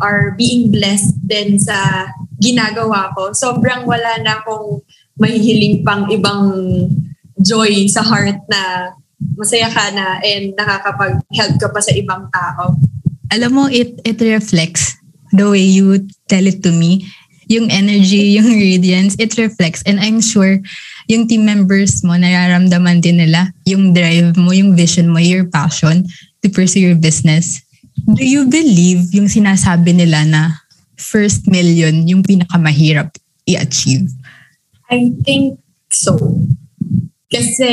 are 0.00 0.36
being 0.36 0.68
blessed 0.72 1.16
din 1.24 1.60
sa 1.60 2.08
ginagawa 2.40 3.12
ko. 3.16 3.32
Sobrang 3.32 3.88
wala 3.88 4.20
na 4.20 4.40
akong 4.40 4.84
mahihiling 5.16 5.84
pang 5.84 6.04
ibang 6.12 6.52
joy 7.40 7.88
sa 7.88 8.04
heart 8.04 8.40
na 8.48 8.92
masaya 9.36 9.68
ka 9.72 9.92
na 9.92 10.20
and 10.20 10.52
nakakapag-help 10.56 11.54
ka 11.56 11.68
pa 11.72 11.80
sa 11.80 11.92
ibang 11.96 12.28
tao. 12.28 12.76
Alam 13.32 13.50
mo, 13.52 13.64
it, 13.68 13.96
it 14.04 14.20
reflects 14.20 14.96
the 15.32 15.48
way 15.48 15.64
you 15.64 16.04
tell 16.28 16.46
it 16.46 16.62
to 16.62 16.70
me. 16.72 17.06
Yung 17.46 17.70
energy, 17.70 18.32
yung 18.38 18.50
radiance, 18.50 19.14
it 19.18 19.38
reflects. 19.38 19.82
And 19.86 19.98
I'm 19.98 20.20
sure 20.20 20.58
yung 21.06 21.30
team 21.30 21.46
members 21.46 22.02
mo, 22.02 22.18
nararamdaman 22.18 23.02
din 23.02 23.22
nila 23.22 23.54
yung 23.62 23.94
drive 23.94 24.34
mo, 24.34 24.50
yung 24.50 24.74
vision 24.74 25.10
mo, 25.10 25.22
your 25.22 25.46
passion 25.46 26.06
to 26.42 26.50
pursue 26.50 26.82
your 26.82 26.98
business. 26.98 27.62
Do 28.04 28.26
you 28.26 28.50
believe 28.50 29.14
yung 29.14 29.30
sinasabi 29.30 29.94
nila 29.94 30.26
na 30.26 30.42
first 30.98 31.46
million 31.46 32.06
yung 32.10 32.26
pinakamahirap 32.26 33.14
i-achieve? 33.46 34.10
I 34.90 35.14
think 35.22 35.58
so. 35.90 36.18
Kasi 37.30 37.72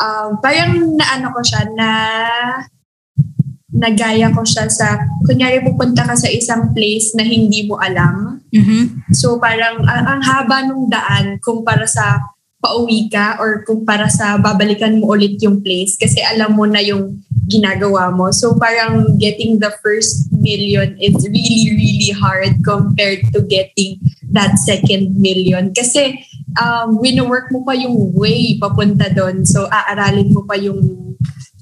um, 0.00 0.40
parang 0.40 0.96
naano 0.96 1.32
ko 1.32 1.40
siya 1.40 1.62
na 1.72 1.88
nagaya 3.74 4.30
ko 4.30 4.46
siya 4.46 4.70
sa, 4.70 5.02
kunyari 5.26 5.60
pupunta 5.66 6.06
ka 6.06 6.14
sa 6.14 6.30
isang 6.30 6.70
place 6.70 7.12
na 7.18 7.26
hindi 7.26 7.66
mo 7.66 7.76
alam. 7.82 8.38
Mm-hmm. 8.54 9.10
So 9.10 9.42
parang 9.42 9.82
ang, 9.82 10.04
ang 10.06 10.20
haba 10.22 10.70
nung 10.70 10.86
daan 10.86 11.42
kumpara 11.42 11.84
sa 11.84 12.22
pauwi 12.62 13.12
ka 13.12 13.36
or 13.42 13.66
kumpara 13.66 14.08
sa 14.08 14.40
babalikan 14.40 15.02
mo 15.02 15.12
ulit 15.12 15.36
yung 15.44 15.60
place 15.60 16.00
kasi 16.00 16.22
alam 16.24 16.56
mo 16.56 16.64
na 16.64 16.80
yung 16.80 17.20
ginagawa 17.50 18.08
mo. 18.08 18.32
So 18.32 18.56
parang 18.56 19.20
getting 19.20 19.60
the 19.60 19.74
first 19.84 20.32
million 20.32 20.96
is 20.96 21.18
really, 21.28 21.74
really 21.76 22.12
hard 22.14 22.62
compared 22.64 23.26
to 23.36 23.44
getting 23.44 24.00
that 24.32 24.56
second 24.56 25.18
million. 25.18 25.74
Kasi 25.76 26.24
um, 26.58 26.98
wino-work 26.98 27.50
mo 27.50 27.66
pa 27.66 27.74
yung 27.74 28.14
way 28.14 28.58
papunta 28.58 29.10
doon. 29.10 29.42
So, 29.46 29.66
aaralin 29.70 30.34
mo 30.34 30.46
pa 30.46 30.58
yung 30.58 31.14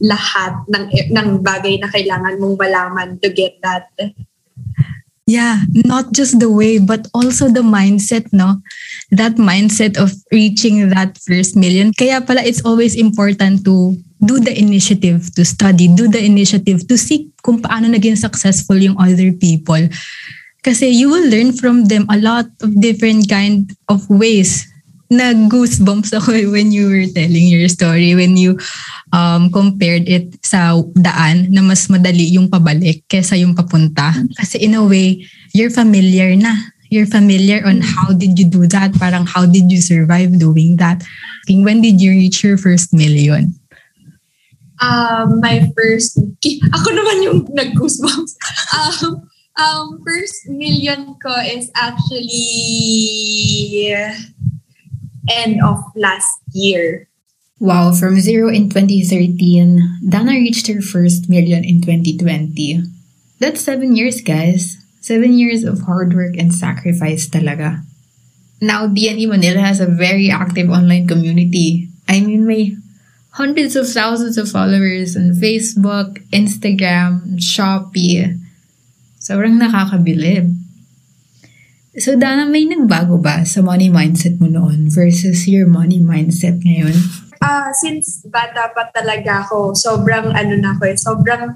lahat 0.02 0.66
ng, 0.66 0.84
ng 1.14 1.28
bagay 1.46 1.78
na 1.78 1.86
kailangan 1.86 2.36
mong 2.42 2.58
malaman 2.58 3.08
to 3.22 3.30
get 3.30 3.54
that. 3.62 3.86
Yeah, 5.22 5.62
not 5.86 6.10
just 6.10 6.42
the 6.42 6.50
way, 6.50 6.82
but 6.82 7.06
also 7.14 7.46
the 7.46 7.62
mindset, 7.62 8.26
no? 8.34 8.58
That 9.14 9.38
mindset 9.38 9.94
of 9.94 10.10
reaching 10.34 10.90
that 10.90 11.16
first 11.22 11.54
million. 11.54 11.94
Kaya 11.94 12.18
pala, 12.20 12.42
it's 12.42 12.66
always 12.66 12.98
important 12.98 13.62
to 13.64 13.94
do 14.18 14.42
the 14.42 14.50
initiative 14.50 15.30
to 15.38 15.46
study, 15.46 15.86
do 15.86 16.10
the 16.10 16.18
initiative 16.18 16.84
to 16.90 16.98
seek 16.98 17.30
kung 17.46 17.62
paano 17.62 17.86
naging 17.86 18.18
successful 18.18 18.74
yung 18.74 18.98
other 18.98 19.30
people. 19.30 19.86
Kasi 20.62 20.90
you 20.90 21.10
will 21.10 21.30
learn 21.30 21.54
from 21.54 21.86
them 21.86 22.06
a 22.10 22.18
lot 22.18 22.50
of 22.62 22.74
different 22.82 23.30
kind 23.30 23.70
of 23.86 24.02
ways 24.10 24.66
nag-goosebumps 25.12 26.16
ako 26.16 26.32
when 26.48 26.72
you 26.72 26.88
were 26.88 27.04
telling 27.12 27.52
your 27.52 27.68
story, 27.68 28.16
when 28.16 28.40
you 28.40 28.56
um, 29.12 29.52
compared 29.52 30.08
it 30.08 30.32
sa 30.40 30.80
daan 30.96 31.52
na 31.52 31.60
mas 31.60 31.86
madali 31.92 32.32
yung 32.32 32.48
pabalik 32.48 33.04
kesa 33.12 33.36
yung 33.36 33.52
papunta. 33.52 34.16
Kasi 34.40 34.64
in 34.64 34.72
a 34.74 34.82
way, 34.82 35.20
you're 35.52 35.72
familiar 35.72 36.32
na. 36.32 36.56
You're 36.92 37.08
familiar 37.08 37.64
on 37.64 37.80
how 37.80 38.12
did 38.12 38.36
you 38.36 38.44
do 38.44 38.68
that? 38.68 38.92
Parang 39.00 39.24
how 39.24 39.48
did 39.48 39.72
you 39.72 39.80
survive 39.80 40.36
doing 40.36 40.76
that? 40.76 41.00
When 41.48 41.80
did 41.80 42.00
you 42.00 42.12
reach 42.12 42.44
your 42.44 42.60
first 42.60 42.92
million? 42.92 43.56
Um, 44.82 45.40
my 45.40 45.72
first, 45.72 46.18
ako 46.76 46.88
naman 46.90 47.22
yung 47.22 47.38
nag-goosebumps. 47.52 48.32
Um, 48.72 49.28
um, 49.60 50.00
first 50.00 50.48
million 50.48 51.12
ko 51.20 51.28
is 51.44 51.68
actually 51.76 52.32
end 55.30 55.62
of 55.62 55.78
last 55.94 56.40
year. 56.52 57.08
Wow, 57.62 57.92
from 57.92 58.18
zero 58.18 58.50
in 58.50 58.70
2013, 58.70 60.08
Dana 60.08 60.32
reached 60.32 60.66
her 60.66 60.82
first 60.82 61.30
million 61.30 61.62
in 61.62 61.80
2020. 61.80 62.82
That's 63.38 63.60
seven 63.60 63.94
years, 63.94 64.20
guys. 64.20 64.78
Seven 65.00 65.34
years 65.34 65.62
of 65.62 65.82
hard 65.82 66.14
work 66.14 66.34
and 66.38 66.54
sacrifice 66.54 67.28
talaga. 67.28 67.82
Now, 68.62 68.86
DNE 68.86 69.26
Manila 69.26 69.58
has 69.58 69.80
a 69.80 69.90
very 69.90 70.30
active 70.30 70.70
online 70.70 71.06
community. 71.06 71.90
I 72.08 72.20
mean, 72.20 72.46
may 72.46 72.76
hundreds 73.34 73.74
of 73.74 73.90
thousands 73.90 74.38
of 74.38 74.50
followers 74.50 75.16
on 75.16 75.34
Facebook, 75.34 76.22
Instagram, 76.30 77.42
Shopee. 77.42 78.38
Sobrang 79.18 79.58
nakakabilib. 79.58 80.61
So, 81.92 82.16
Dana, 82.16 82.48
may 82.48 82.64
nagbago 82.64 83.20
ba 83.20 83.44
sa 83.44 83.60
money 83.60 83.92
mindset 83.92 84.40
mo 84.40 84.48
noon 84.48 84.88
versus 84.88 85.44
your 85.44 85.68
money 85.68 86.00
mindset 86.00 86.56
ngayon? 86.64 86.96
Uh, 87.36 87.68
since 87.76 88.24
bata 88.32 88.72
pa 88.72 88.88
talaga 88.96 89.44
ako, 89.44 89.76
sobrang 89.76 90.32
ano 90.32 90.56
na 90.56 90.72
ako 90.72 90.88
eh, 90.88 90.96
sobrang 90.96 91.52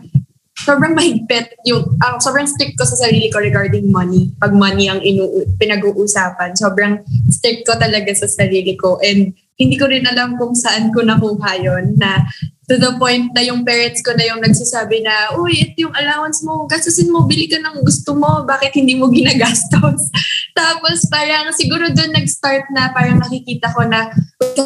sobrang 0.61 0.93
mahigpit 0.93 1.57
yung, 1.65 1.89
uh, 2.05 2.21
sobrang 2.21 2.45
strict 2.45 2.77
ko 2.77 2.85
sa 2.85 3.09
sarili 3.09 3.33
ko 3.33 3.41
regarding 3.41 3.89
money. 3.89 4.29
Pag 4.37 4.53
money 4.53 4.93
ang 4.93 5.01
inu- 5.01 5.49
pinag-uusapan, 5.57 6.53
sobrang 6.53 7.01
strict 7.33 7.65
ko 7.65 7.73
talaga 7.81 8.13
sa 8.13 8.29
sarili 8.29 8.77
ko. 8.77 9.01
And 9.01 9.33
hindi 9.57 9.81
ko 9.81 9.89
rin 9.89 10.05
alam 10.05 10.37
kung 10.37 10.53
saan 10.53 10.93
ko 10.93 11.01
nakuha 11.01 11.65
yon 11.65 11.97
na 11.97 12.29
to 12.67 12.75
the 12.83 12.93
point 12.99 13.31
na 13.31 13.47
yung 13.47 13.63
parents 13.63 14.03
ko 14.03 14.11
na 14.15 14.27
yung 14.27 14.43
nagsasabi 14.43 15.07
na, 15.07 15.39
uy, 15.39 15.55
ito 15.63 15.87
yung 15.87 15.95
allowance 15.95 16.43
mo, 16.43 16.67
gastusin 16.67 17.15
mo, 17.15 17.23
bili 17.23 17.47
ka 17.47 17.63
ng 17.63 17.87
gusto 17.87 18.19
mo, 18.19 18.43
bakit 18.43 18.75
hindi 18.75 18.99
mo 18.99 19.07
ginagastos? 19.07 20.11
Tapos 20.59 21.07
parang 21.07 21.55
siguro 21.55 21.87
doon 21.95 22.11
nag-start 22.11 22.67
na 22.75 22.91
parang 22.91 23.23
nakikita 23.23 23.71
ko 23.71 23.87
na 23.87 24.11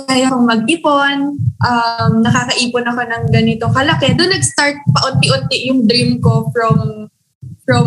kaya 0.09 0.33
akong 0.33 0.49
mag-ipon, 0.49 1.37
um, 1.61 2.13
nakakaipon 2.25 2.89
ako 2.89 3.01
ng 3.05 3.25
ganito 3.29 3.69
kalaki. 3.69 4.17
Doon 4.17 4.33
nag-start 4.33 4.81
paunti-unti 4.97 5.69
yung 5.69 5.85
dream 5.85 6.25
ko 6.25 6.49
from 6.57 7.11
from 7.69 7.87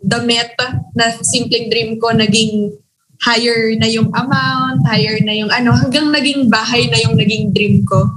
the 0.00 0.20
meta 0.24 0.80
na 0.96 1.12
simpleng 1.20 1.68
dream 1.68 2.00
ko 2.00 2.14
naging 2.14 2.72
higher 3.20 3.76
na 3.76 3.84
yung 3.84 4.08
amount, 4.16 4.80
higher 4.88 5.20
na 5.20 5.36
yung 5.36 5.52
ano, 5.52 5.76
hanggang 5.76 6.08
naging 6.08 6.48
bahay 6.48 6.88
na 6.88 6.98
yung 7.04 7.18
naging 7.20 7.52
dream 7.52 7.84
ko. 7.84 8.08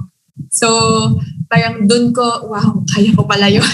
So, 0.54 0.70
parang 1.50 1.90
dun 1.90 2.14
ko, 2.14 2.46
wow, 2.46 2.86
kaya 2.94 3.10
ko 3.18 3.26
pala 3.26 3.50
yun. 3.50 3.66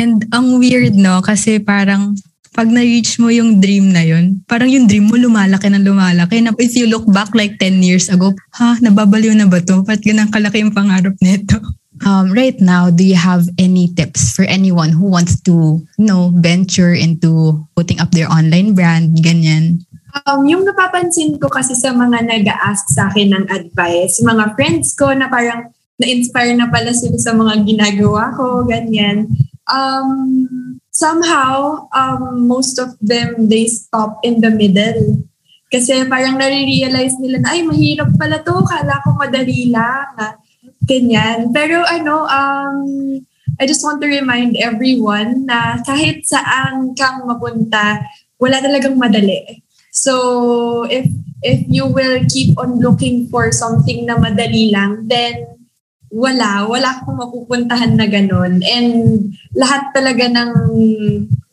And 0.00 0.24
ang 0.32 0.56
weird, 0.56 0.96
no? 0.96 1.20
Kasi 1.20 1.60
parang 1.60 2.16
pag 2.56 2.66
na-reach 2.66 3.20
mo 3.20 3.28
yung 3.28 3.60
dream 3.60 3.92
na 3.92 4.00
yun, 4.00 4.40
parang 4.48 4.72
yung 4.72 4.88
dream 4.88 5.06
mo 5.06 5.20
lumalaki 5.20 5.68
na 5.68 5.78
lumalaki. 5.78 6.40
Na 6.40 6.56
if 6.56 6.72
you 6.72 6.88
look 6.88 7.04
back 7.12 7.36
like 7.36 7.60
10 7.60 7.84
years 7.84 8.08
ago, 8.08 8.32
ha, 8.56 8.80
nababaliw 8.80 9.36
na 9.36 9.44
ba 9.44 9.60
to? 9.60 9.84
Ba't 9.84 10.00
ganang 10.00 10.32
kalaki 10.32 10.64
yung 10.64 10.74
pangarap 10.74 11.14
nito? 11.20 11.60
Um, 12.00 12.32
right 12.32 12.56
now, 12.64 12.88
do 12.88 13.04
you 13.04 13.16
have 13.20 13.44
any 13.60 13.92
tips 13.92 14.32
for 14.32 14.48
anyone 14.48 14.88
who 14.88 15.04
wants 15.04 15.36
to, 15.44 15.84
you 16.00 16.06
know, 16.08 16.32
venture 16.32 16.96
into 16.96 17.60
putting 17.76 18.00
up 18.00 18.08
their 18.16 18.24
online 18.24 18.72
brand, 18.72 19.20
ganyan? 19.20 19.84
Um, 20.10 20.42
yung 20.46 20.66
napapansin 20.66 21.38
ko 21.38 21.46
kasi 21.46 21.78
sa 21.78 21.94
mga 21.94 22.26
nag-ask 22.26 22.90
sa 22.90 23.06
akin 23.10 23.30
ng 23.30 23.44
advice, 23.46 24.18
mga 24.22 24.58
friends 24.58 24.94
ko 24.98 25.14
na 25.14 25.30
parang 25.30 25.70
na-inspire 26.02 26.56
na 26.56 26.66
pala 26.66 26.90
sila 26.90 27.14
sa 27.20 27.36
mga 27.36 27.62
ginagawa 27.62 28.34
ko, 28.34 28.66
ganyan. 28.66 29.30
Um, 29.70 30.10
somehow, 30.90 31.86
um, 31.94 32.48
most 32.48 32.80
of 32.82 32.96
them, 32.98 33.46
they 33.46 33.70
stop 33.70 34.18
in 34.26 34.42
the 34.42 34.50
middle. 34.50 35.22
Kasi 35.70 36.02
parang 36.10 36.40
nare-realize 36.40 37.14
nila 37.22 37.46
na, 37.46 37.54
ay, 37.54 37.62
mahirap 37.62 38.10
pala 38.18 38.42
to, 38.42 38.56
kala 38.66 38.98
ko 39.06 39.14
madali 39.14 39.70
lang. 39.70 40.10
Ganyan. 40.82 41.54
Pero 41.54 41.86
ano, 41.86 42.26
um, 42.26 42.78
I 43.60 43.68
just 43.68 43.84
want 43.86 44.02
to 44.02 44.10
remind 44.10 44.58
everyone 44.58 45.46
na 45.46 45.78
kahit 45.86 46.26
saan 46.26 46.96
kang 46.98 47.22
mapunta, 47.28 48.02
wala 48.40 48.58
talagang 48.58 48.98
madali 48.98 49.62
So 49.90 50.86
if 50.86 51.06
if 51.42 51.64
you 51.66 51.86
will 51.86 52.22
keep 52.28 52.56
on 52.56 52.78
looking 52.80 53.28
for 53.28 53.50
something 53.52 54.06
na 54.06 54.16
madali 54.16 54.70
lang, 54.70 55.08
then 55.08 55.60
wala, 56.10 56.66
wala 56.66 57.00
kang 57.00 57.16
mapupuntahan 57.16 57.94
na 57.94 58.06
ganun. 58.10 58.60
And 58.66 58.88
lahat 59.54 59.94
talaga 59.94 60.26
ng 60.26 60.52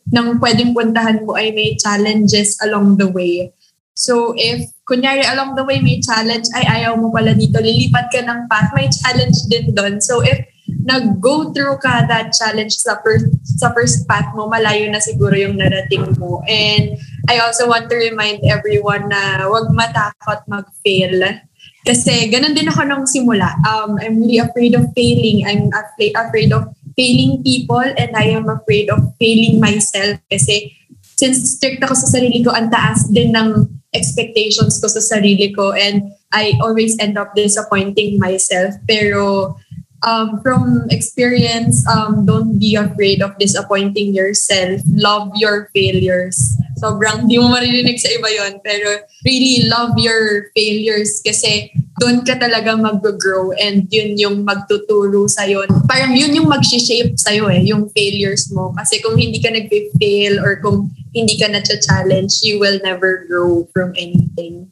ng 0.08 0.28
pwedeng 0.40 0.72
puntahan 0.74 1.22
mo 1.22 1.38
ay 1.38 1.54
may 1.54 1.78
challenges 1.78 2.58
along 2.64 2.96
the 2.98 3.08
way. 3.08 3.52
So 3.98 4.32
if, 4.38 4.62
kunyari 4.88 5.26
along 5.26 5.58
the 5.58 5.66
way 5.66 5.82
may 5.82 6.00
challenge, 6.00 6.46
ay 6.54 6.64
ayaw 6.64 6.96
mo 6.96 7.10
pala 7.10 7.34
dito, 7.34 7.60
lilipat 7.60 8.08
ka 8.08 8.22
ng 8.24 8.46
path, 8.48 8.72
may 8.72 8.88
challenge 8.88 9.36
din 9.50 9.74
doon. 9.74 10.00
So 10.00 10.22
if 10.22 10.38
nag-go 10.68 11.52
through 11.52 11.76
ka 11.82 12.08
that 12.08 12.32
challenge 12.32 12.72
sa 12.78 12.96
first, 13.04 13.28
sa 13.44 13.74
first 13.74 14.08
path 14.08 14.32
mo, 14.32 14.48
malayo 14.48 14.88
na 14.88 15.02
siguro 15.02 15.36
yung 15.36 15.60
narating 15.60 16.08
mo. 16.16 16.40
And 16.48 16.96
I 17.28 17.44
also 17.44 17.68
want 17.68 17.92
to 17.92 17.96
remind 17.96 18.40
everyone 18.48 19.12
na 19.12 19.44
wag 19.46 19.68
matakot 19.70 20.48
mag-fail. 20.48 21.44
Kasi 21.84 22.32
ganun 22.32 22.56
din 22.56 22.72
ako 22.72 22.82
nung 22.88 23.04
simula. 23.04 23.52
Um, 23.68 24.00
I'm 24.00 24.16
really 24.16 24.40
afraid 24.40 24.72
of 24.72 24.88
failing. 24.96 25.44
I'm 25.44 25.68
afraid, 25.72 26.16
afraid 26.16 26.50
of 26.56 26.72
failing 26.96 27.44
people 27.44 27.84
and 27.84 28.10
I 28.16 28.32
am 28.32 28.48
afraid 28.48 28.90
of 28.90 29.14
failing 29.22 29.62
myself 29.62 30.18
kasi 30.26 30.74
since 31.14 31.54
strict 31.54 31.84
ako 31.84 31.94
sa 31.94 32.18
sarili 32.18 32.42
ko, 32.42 32.50
ang 32.50 32.70
taas 32.70 33.06
din 33.10 33.34
ng 33.34 33.66
expectations 33.94 34.82
ko 34.82 34.86
sa 34.90 35.02
sarili 35.02 35.54
ko 35.54 35.74
and 35.74 36.10
I 36.34 36.54
always 36.60 36.98
end 37.00 37.16
up 37.16 37.32
disappointing 37.32 38.20
myself. 38.20 38.74
Pero 38.84 39.54
um, 40.02 40.40
from 40.42 40.86
experience, 40.90 41.86
um, 41.88 42.26
don't 42.26 42.58
be 42.58 42.74
afraid 42.74 43.22
of 43.22 43.36
disappointing 43.38 44.14
yourself. 44.14 44.80
Love 44.86 45.30
your 45.34 45.70
failures. 45.74 46.36
Sobrang 46.78 47.26
di 47.26 47.38
mo 47.42 47.50
maririnig 47.50 47.98
sa 47.98 48.06
iba 48.14 48.30
yon 48.30 48.62
pero 48.62 49.02
really 49.26 49.66
love 49.66 49.98
your 49.98 50.54
failures 50.54 51.18
kasi 51.26 51.74
doon 51.98 52.22
ka 52.22 52.38
talaga 52.38 52.78
mag-grow 52.78 53.50
and 53.58 53.90
yun 53.90 54.14
yung 54.14 54.46
magtuturo 54.46 55.26
sa'yo. 55.26 55.66
Parang 55.90 56.14
yun 56.14 56.38
yung 56.38 56.46
mag-shape 56.46 57.18
sa'yo 57.18 57.50
eh, 57.50 57.66
yung 57.66 57.90
failures 57.90 58.46
mo. 58.54 58.70
Kasi 58.78 59.02
kung 59.02 59.18
hindi 59.18 59.42
ka 59.42 59.50
nag-fail 59.50 60.38
or 60.38 60.62
kung 60.62 60.86
hindi 61.10 61.34
ka 61.34 61.50
na-challenge, 61.50 62.46
you 62.46 62.62
will 62.62 62.78
never 62.86 63.26
grow 63.26 63.66
from 63.74 63.90
anything. 63.98 64.70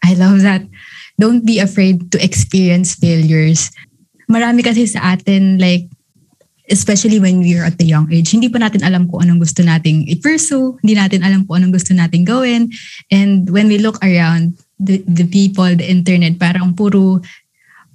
I 0.00 0.16
love 0.16 0.40
that. 0.48 0.64
Don't 1.20 1.44
be 1.44 1.60
afraid 1.60 2.10
to 2.16 2.18
experience 2.24 2.96
failures 2.96 3.68
marami 4.30 4.64
kasi 4.64 4.88
sa 4.88 5.16
atin 5.16 5.58
like 5.60 5.88
especially 6.72 7.20
when 7.20 7.44
we 7.44 7.52
are 7.56 7.68
at 7.68 7.76
the 7.76 7.84
young 7.84 8.08
age, 8.08 8.32
hindi 8.32 8.48
pa 8.48 8.56
natin 8.56 8.80
alam 8.80 9.04
kung 9.04 9.20
anong 9.20 9.44
gusto 9.44 9.60
nating 9.60 10.08
i-pursue, 10.16 10.80
hindi 10.80 10.96
natin 10.96 11.20
alam 11.20 11.44
kung 11.44 11.60
anong 11.60 11.76
gusto 11.76 11.92
nating 11.92 12.24
gawin. 12.24 12.72
And 13.12 13.52
when 13.52 13.68
we 13.68 13.76
look 13.76 14.00
around, 14.00 14.56
the, 14.80 15.04
the 15.04 15.28
people, 15.28 15.68
the 15.76 15.84
internet, 15.84 16.40
parang 16.40 16.72
puro, 16.72 17.20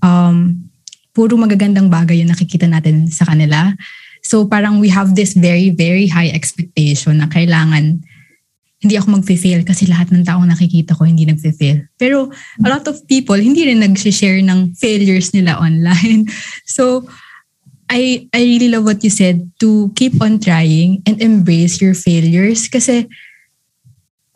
um, 0.06 0.70
puro 1.18 1.34
magagandang 1.36 1.90
bagay 1.90 2.22
yung 2.22 2.30
nakikita 2.30 2.70
natin 2.70 3.10
sa 3.10 3.26
kanila. 3.26 3.74
So 4.22 4.46
parang 4.46 4.78
we 4.78 4.94
have 4.94 5.18
this 5.18 5.34
very, 5.34 5.74
very 5.74 6.06
high 6.06 6.30
expectation 6.30 7.26
na 7.26 7.28
kailangan 7.28 8.06
hindi 8.80 8.96
ako 8.96 9.20
mag-fail 9.20 9.68
kasi 9.68 9.92
lahat 9.92 10.08
ng 10.12 10.24
taong 10.24 10.48
nakikita 10.48 10.96
ko 10.96 11.04
hindi 11.04 11.28
nag-fail. 11.28 11.84
Pero 12.00 12.32
a 12.64 12.68
lot 12.72 12.88
of 12.88 13.04
people 13.12 13.36
hindi 13.36 13.68
rin 13.68 13.84
nag-share 13.84 14.40
ng 14.40 14.76
failures 14.80 15.36
nila 15.36 15.60
online. 15.60 16.26
So 16.70 17.04
I 17.90 18.30
I 18.32 18.42
really 18.46 18.70
love 18.72 18.86
what 18.86 19.04
you 19.04 19.12
said 19.12 19.52
to 19.60 19.92
keep 20.00 20.16
on 20.22 20.40
trying 20.40 21.04
and 21.04 21.20
embrace 21.20 21.82
your 21.84 21.98
failures 21.98 22.70
kasi 22.72 23.10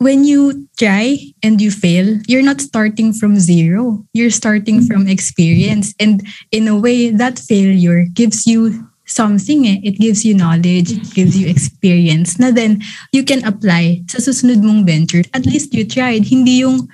when 0.02 0.24
you 0.28 0.68
try 0.76 1.16
and 1.40 1.60
you 1.60 1.70
fail, 1.70 2.20
you're 2.26 2.44
not 2.44 2.60
starting 2.60 3.14
from 3.14 3.40
zero. 3.40 4.04
You're 4.12 4.34
starting 4.34 4.84
from 4.84 5.08
experience 5.08 5.94
and 5.96 6.20
in 6.52 6.68
a 6.68 6.76
way 6.76 7.08
that 7.08 7.38
failure 7.38 8.04
gives 8.12 8.44
you 8.44 8.84
something 9.06 9.68
eh. 9.68 9.78
It 9.84 10.00
gives 10.00 10.24
you 10.24 10.34
knowledge, 10.34 10.92
it 10.92 11.12
gives 11.12 11.36
you 11.36 11.48
experience 11.48 12.40
na 12.40 12.50
then 12.50 12.80
you 13.12 13.24
can 13.24 13.44
apply 13.44 14.04
sa 14.08 14.18
susunod 14.18 14.64
mong 14.64 14.88
venture. 14.88 15.24
At 15.32 15.46
least 15.46 15.72
you 15.76 15.84
tried. 15.84 16.28
Hindi 16.28 16.64
yung 16.64 16.88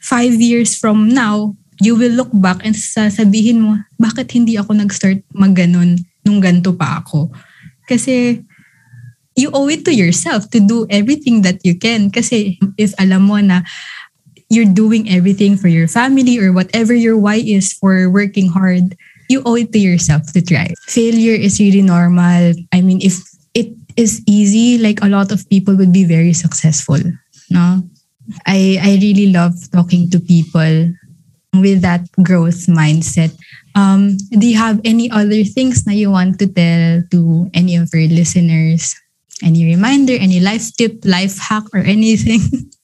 five 0.00 0.36
years 0.40 0.76
from 0.76 1.12
now, 1.12 1.56
you 1.80 1.96
will 1.96 2.12
look 2.12 2.32
back 2.32 2.64
and 2.64 2.72
sasabihin 2.72 3.60
mo, 3.60 3.76
bakit 4.00 4.32
hindi 4.32 4.56
ako 4.56 4.72
nag-start 4.72 5.20
mag-ganon 5.36 6.00
nung 6.24 6.40
ganto 6.40 6.72
pa 6.72 7.04
ako? 7.04 7.28
Kasi 7.84 8.40
you 9.36 9.52
owe 9.52 9.68
it 9.68 9.84
to 9.84 9.92
yourself 9.92 10.48
to 10.50 10.58
do 10.58 10.88
everything 10.88 11.44
that 11.44 11.60
you 11.62 11.76
can. 11.76 12.08
Kasi 12.08 12.56
if 12.80 12.96
alam 12.96 13.28
mo 13.28 13.36
na 13.38 13.62
you're 14.48 14.68
doing 14.68 15.10
everything 15.10 15.58
for 15.58 15.68
your 15.68 15.86
family 15.86 16.38
or 16.40 16.54
whatever 16.54 16.94
your 16.94 17.18
why 17.18 17.36
is 17.36 17.76
for 17.76 18.08
working 18.08 18.48
hard, 18.48 18.96
you 19.28 19.42
owe 19.44 19.56
it 19.56 19.72
to 19.72 19.78
yourself 19.78 20.32
to 20.32 20.42
try. 20.42 20.72
Failure 20.86 21.34
is 21.34 21.58
really 21.60 21.82
normal. 21.82 22.54
I 22.72 22.80
mean, 22.80 23.00
if 23.02 23.18
it 23.54 23.72
is 23.96 24.22
easy, 24.26 24.78
like 24.78 25.02
a 25.02 25.08
lot 25.08 25.32
of 25.32 25.48
people 25.48 25.76
would 25.76 25.92
be 25.92 26.04
very 26.04 26.32
successful. 26.32 26.98
No? 27.50 27.82
I, 28.46 28.78
I 28.82 28.98
really 29.00 29.32
love 29.32 29.54
talking 29.70 30.10
to 30.10 30.20
people 30.20 30.92
with 31.54 31.80
that 31.82 32.10
growth 32.22 32.66
mindset. 32.66 33.36
Um, 33.74 34.16
do 34.30 34.46
you 34.46 34.56
have 34.56 34.80
any 34.84 35.10
other 35.10 35.44
things 35.44 35.84
that 35.84 35.94
you 35.94 36.10
want 36.10 36.38
to 36.40 36.46
tell 36.46 37.02
to 37.10 37.50
any 37.54 37.76
of 37.76 37.90
your 37.92 38.08
listeners? 38.08 38.94
Any 39.42 39.64
reminder, 39.64 40.14
any 40.14 40.40
life 40.40 40.74
tip, 40.76 41.04
life 41.04 41.38
hack, 41.38 41.64
or 41.74 41.80
anything? 41.80 42.40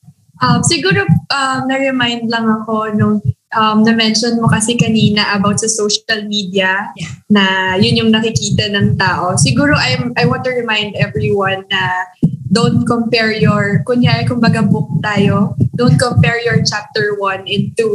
Um, 0.43 0.59
siguro 0.67 1.07
um, 1.31 1.71
na-remind 1.71 2.27
lang 2.27 2.51
ako 2.51 2.91
nung 2.99 3.23
um, 3.57 3.85
na-mention 3.85 4.41
mo 4.41 4.49
kasi 4.49 4.77
kanina 4.77 5.37
about 5.37 5.61
sa 5.61 5.69
social 5.69 6.25
media 6.27 6.93
yeah. 6.97 7.12
na 7.29 7.45
yun 7.77 7.97
yung 7.97 8.11
nakikita 8.12 8.69
ng 8.73 8.97
tao. 8.97 9.37
Siguro 9.37 9.77
I'm, 9.77 10.12
I 10.17 10.25
want 10.25 10.45
to 10.45 10.53
remind 10.53 10.97
everyone 10.97 11.65
na 11.71 12.09
don't 12.53 12.85
compare 12.85 13.33
your, 13.33 13.81
kunyari 13.88 14.29
kumbaga 14.29 14.61
book 14.61 14.88
tayo, 15.01 15.57
don't 15.73 15.97
compare 15.97 16.37
your 16.45 16.61
chapter 16.61 17.17
1 17.17 17.49
into 17.49 17.88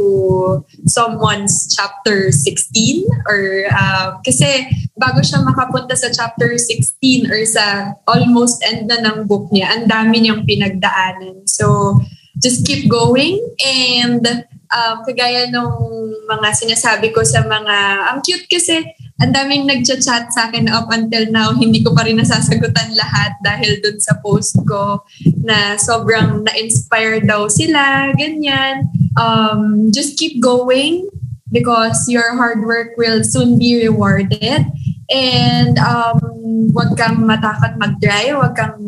someone's 0.90 1.70
chapter 1.70 2.34
16 2.34 3.06
or 3.30 3.70
uh, 3.70 4.18
kasi 4.26 4.66
bago 4.98 5.22
siya 5.22 5.46
makapunta 5.46 5.94
sa 5.94 6.10
chapter 6.10 6.58
16 6.58 7.30
or 7.30 7.46
sa 7.46 7.94
almost 8.10 8.58
end 8.66 8.90
na 8.90 8.98
ng 9.06 9.30
book 9.30 9.46
niya, 9.54 9.78
ang 9.78 9.86
dami 9.86 10.26
niyang 10.26 10.42
pinagdaanan. 10.50 11.46
So, 11.46 12.02
just 12.38 12.66
keep 12.66 12.90
going 12.90 13.38
and 13.62 14.24
um, 14.72 15.04
kagaya 15.08 15.50
nung 15.52 16.12
mga 16.28 16.50
sinasabi 16.56 17.16
ko 17.16 17.24
sa 17.24 17.44
mga, 17.46 17.78
ang 18.12 18.20
cute 18.24 18.48
kasi 18.52 18.84
ang 19.18 19.34
daming 19.34 19.66
nagchat-chat 19.66 20.30
sa 20.30 20.46
akin 20.50 20.70
up 20.70 20.94
until 20.94 21.26
now, 21.34 21.50
hindi 21.50 21.82
ko 21.82 21.90
pa 21.98 22.06
rin 22.06 22.22
nasasagutan 22.22 22.94
lahat 22.94 23.34
dahil 23.42 23.82
dun 23.82 23.98
sa 23.98 24.14
post 24.22 24.54
ko 24.70 25.02
na 25.42 25.74
sobrang 25.82 26.46
na-inspire 26.46 27.26
daw 27.26 27.50
sila, 27.50 28.14
ganyan. 28.14 28.86
Um, 29.18 29.90
just 29.90 30.22
keep 30.22 30.38
going 30.38 31.10
because 31.50 32.06
your 32.06 32.38
hard 32.38 32.62
work 32.62 32.94
will 32.94 33.26
soon 33.26 33.58
be 33.58 33.82
rewarded. 33.82 34.70
And 35.10 35.80
um, 35.82 36.70
wag 36.76 36.94
kang 36.94 37.26
matakot 37.26 37.74
mag-try, 37.82 38.38
wag 38.38 38.54
kang 38.54 38.86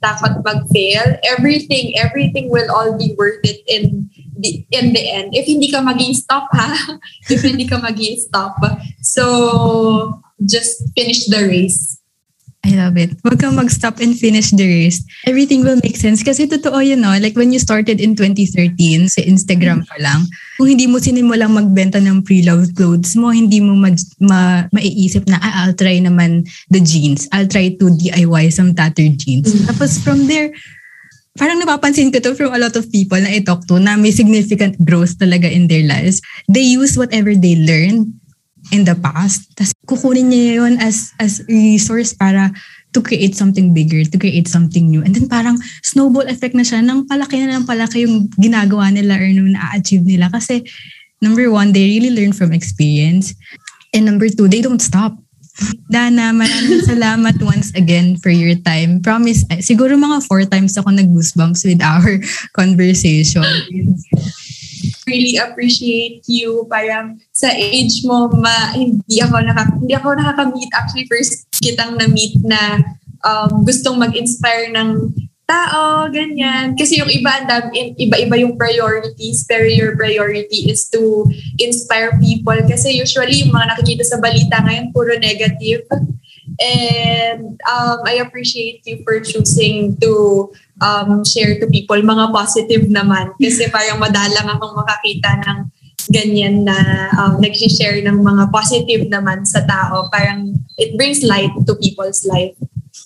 matakot 0.00 0.44
mag-fail. 0.44 1.18
Everything, 1.24 1.96
everything 1.98 2.50
will 2.50 2.70
all 2.70 2.96
be 2.96 3.14
worth 3.16 3.40
it 3.44 3.60
in 3.68 4.10
the, 4.38 4.64
in 4.72 4.92
the 4.92 5.10
end, 5.10 5.36
if 5.36 5.46
hindi 5.46 5.70
ka 5.70 5.80
magi 5.80 6.14
stop 6.14 6.48
ha, 6.52 6.98
if 7.30 7.42
hindi 7.42 7.68
ka 7.68 7.78
magi 7.78 8.16
stop 8.16 8.56
so 9.02 10.22
just 10.48 10.82
finish 10.96 11.26
the 11.26 11.44
race. 11.44 11.99
I 12.60 12.76
love 12.76 13.00
it. 13.00 13.16
Huwag 13.24 13.40
kang 13.40 13.56
mag-stop 13.56 14.04
and 14.04 14.12
finish 14.12 14.52
the 14.52 14.68
race. 14.68 15.00
Everything 15.24 15.64
will 15.64 15.80
make 15.80 15.96
sense. 15.96 16.20
Kasi 16.20 16.44
totoo 16.44 16.84
yun, 16.84 17.00
no? 17.00 17.16
Like 17.16 17.32
when 17.32 17.56
you 17.56 17.58
started 17.58 18.04
in 18.04 18.12
2013, 18.12 19.08
sa 19.08 19.24
Instagram 19.24 19.88
pa 19.88 19.96
lang, 19.96 20.28
kung 20.60 20.68
hindi 20.68 20.84
mo 20.84 21.00
sinimulang 21.00 21.56
magbenta 21.56 21.96
ng 22.04 22.20
pre-loved 22.20 22.76
clothes 22.76 23.16
mo, 23.16 23.32
hindi 23.32 23.64
mo 23.64 23.72
ma- 23.72 23.96
ma- 24.20 24.68
maiisip 24.76 25.24
na, 25.24 25.40
ah, 25.40 25.64
I'll 25.64 25.76
try 25.76 26.04
naman 26.04 26.44
the 26.68 26.84
jeans. 26.84 27.24
I'll 27.32 27.48
try 27.48 27.72
to 27.80 27.86
DIY 27.96 28.52
some 28.52 28.76
tattered 28.76 29.16
jeans. 29.16 29.48
Mm-hmm. 29.48 29.64
Tapos 29.72 29.96
from 30.04 30.28
there, 30.28 30.52
parang 31.40 31.64
napapansin 31.64 32.12
ko 32.12 32.20
to 32.20 32.36
from 32.36 32.52
a 32.52 32.60
lot 32.60 32.76
of 32.76 32.92
people 32.92 33.16
na 33.16 33.32
I-talk 33.32 33.64
to 33.72 33.80
na 33.80 33.96
may 33.96 34.12
significant 34.12 34.76
growth 34.84 35.16
talaga 35.16 35.48
in 35.48 35.64
their 35.64 35.88
lives. 35.88 36.20
They 36.44 36.76
use 36.76 37.00
whatever 37.00 37.32
they 37.32 37.56
learned 37.56 38.19
in 38.68 38.84
the 38.84 38.94
past. 38.94 39.48
Tapos 39.56 39.72
kukunin 39.88 40.28
niya 40.28 40.64
yun 40.64 40.74
as, 40.78 41.16
as 41.16 41.40
resource 41.48 42.12
para 42.12 42.52
to 42.92 43.00
create 43.00 43.34
something 43.38 43.72
bigger, 43.72 44.02
to 44.04 44.18
create 44.18 44.46
something 44.46 44.90
new. 44.90 45.02
And 45.02 45.14
then 45.14 45.30
parang 45.30 45.58
snowball 45.82 46.26
effect 46.26 46.54
na 46.54 46.66
siya 46.66 46.82
nang 46.82 47.06
palaki 47.06 47.38
na 47.40 47.58
ng 47.60 47.66
palaki 47.66 48.04
yung 48.04 48.28
ginagawa 48.36 48.90
nila 48.90 49.16
or 49.16 49.30
nung 49.30 49.54
na-achieve 49.54 50.02
nila. 50.02 50.28
Kasi 50.28 50.66
number 51.22 51.46
one, 51.50 51.70
they 51.70 51.86
really 51.86 52.10
learn 52.10 52.34
from 52.34 52.50
experience. 52.50 53.32
And 53.94 54.06
number 54.06 54.28
two, 54.30 54.50
they 54.50 54.62
don't 54.62 54.82
stop 54.82 55.14
Dana, 55.90 56.32
maraming 56.32 56.86
salamat 56.86 57.36
once 57.52 57.74
again 57.76 58.16
for 58.16 58.32
your 58.32 58.56
time. 58.64 59.02
Promise, 59.04 59.44
eh, 59.52 59.60
siguro 59.60 59.98
mga 59.98 60.24
four 60.24 60.46
times 60.48 60.78
ako 60.78 60.94
nag-goosebumps 60.94 61.66
with 61.66 61.82
our 61.84 62.16
conversation. 62.58 63.44
Really 65.10 65.34
appreciate 65.42 66.22
you. 66.30 66.70
Parang 66.70 67.18
sa 67.34 67.50
age 67.50 68.06
mo, 68.06 68.30
ma, 68.30 68.70
hindi 68.78 69.18
ako, 69.18 69.42
naka, 69.42 69.62
hindi 69.74 69.94
ako 69.98 70.14
nakaka-meet. 70.14 70.70
Actually, 70.70 71.10
first 71.10 71.50
kitang 71.58 71.98
na-meet 71.98 72.38
na 72.46 72.78
um, 73.26 73.66
gustong 73.66 73.98
mag-inspire 73.98 74.70
ng 74.70 75.10
tao, 75.50 76.06
ganyan. 76.14 76.78
Kasi 76.78 77.02
yung 77.02 77.10
iba, 77.10 77.42
iba-iba 77.98 78.36
yung 78.38 78.54
priorities, 78.54 79.42
pero 79.50 79.66
your 79.66 79.98
priority 79.98 80.70
is 80.70 80.86
to 80.86 81.26
inspire 81.58 82.14
people. 82.22 82.54
Kasi 82.70 82.94
usually, 82.94 83.42
yung 83.42 83.50
mga 83.50 83.74
nakikita 83.74 84.06
sa 84.06 84.22
balita 84.22 84.62
ngayon, 84.62 84.94
puro 84.94 85.18
negative. 85.18 85.82
And 86.58 87.60
um, 87.68 87.98
I 88.02 88.18
appreciate 88.24 88.82
you 88.86 89.04
for 89.04 89.20
choosing 89.20 89.96
to 90.00 90.50
um, 90.80 91.22
share 91.24 91.60
to 91.60 91.66
people 91.68 92.00
mga 92.00 92.32
positive 92.32 92.88
naman. 92.90 93.36
Kasi 93.38 93.68
parang 93.74 94.02
madalang 94.02 94.48
akong 94.58 94.74
makakita 94.74 95.30
ng 95.46 95.58
ganyan 96.10 96.66
na 96.66 97.10
um, 97.14 97.38
nag-share 97.38 98.02
ng 98.02 98.18
mga 98.18 98.50
positive 98.50 99.06
naman 99.06 99.46
sa 99.46 99.62
tao. 99.62 100.10
Parang 100.10 100.58
it 100.80 100.96
brings 100.98 101.22
light 101.22 101.52
to 101.68 101.76
people's 101.78 102.26
life. 102.26 102.56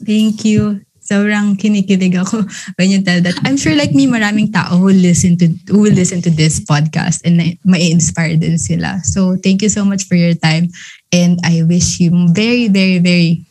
Thank 0.07 0.49
you 0.49 0.81
sobrang 1.05 1.61
kinikilig 1.61 2.17
ako 2.17 2.49
when 2.81 2.89
you 2.89 3.05
tell 3.05 3.21
that. 3.21 3.37
I'm 3.45 3.61
sure 3.61 3.77
like 3.77 3.93
me, 3.93 4.09
maraming 4.09 4.51
tao 4.51 4.81
who 4.81 4.89
listen 4.89 5.37
to 5.37 5.53
who 5.69 5.85
will 5.85 5.93
listen 5.93 6.25
to 6.25 6.33
this 6.33 6.59
podcast 6.65 7.21
and 7.29 7.61
ma-inspire 7.63 8.41
din 8.41 8.57
sila. 8.57 9.05
So 9.05 9.37
thank 9.37 9.61
you 9.61 9.69
so 9.69 9.85
much 9.85 10.09
for 10.09 10.17
your 10.17 10.35
time 10.35 10.73
and 11.13 11.41
I 11.45 11.63
wish 11.63 12.01
you 12.01 12.13
very, 12.33 12.69
very, 12.69 12.99
very 12.99 13.45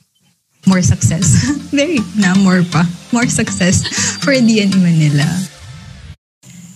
more 0.66 0.82
success. 0.82 1.44
very 1.76 2.00
na 2.16 2.34
more 2.39 2.63
pa. 2.63 2.88
More 3.12 3.28
success 3.28 3.84
for 4.24 4.34
DNE 4.34 4.80
Manila. 4.80 5.28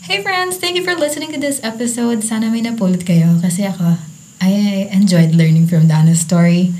Hey 0.07 0.23
friends! 0.23 0.55
Thank 0.55 0.79
you 0.79 0.83
for 0.87 0.95
listening 0.95 1.35
to 1.35 1.39
this 1.39 1.59
episode. 1.63 2.23
Sana 2.23 2.47
may 2.47 2.63
napulot 2.63 3.03
kayo 3.03 3.39
kasi 3.43 3.67
ako, 3.67 3.99
I 4.39 4.87
enjoyed 4.93 5.35
learning 5.35 5.67
from 5.67 5.91
Dana's 5.91 6.23
story. 6.23 6.71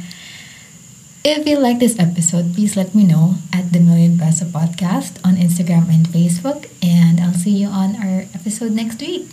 If 1.28 1.44
you 1.44 1.60
like 1.60 1.84
this 1.84 2.00
episode, 2.00 2.56
please 2.56 2.80
let 2.80 2.96
me 2.96 3.04
know 3.04 3.36
at 3.52 3.76
the 3.76 3.84
Million 3.84 4.16
Peso 4.16 4.48
Podcast 4.48 5.20
on 5.28 5.36
Instagram 5.36 5.92
and 5.92 6.08
Facebook. 6.08 6.72
And 6.80 7.20
I'll 7.20 7.36
see 7.36 7.52
you 7.52 7.68
on 7.68 8.00
our 8.00 8.32
episode 8.32 8.72
next 8.72 9.04
week. 9.04 9.28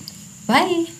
Bye! 0.50 0.93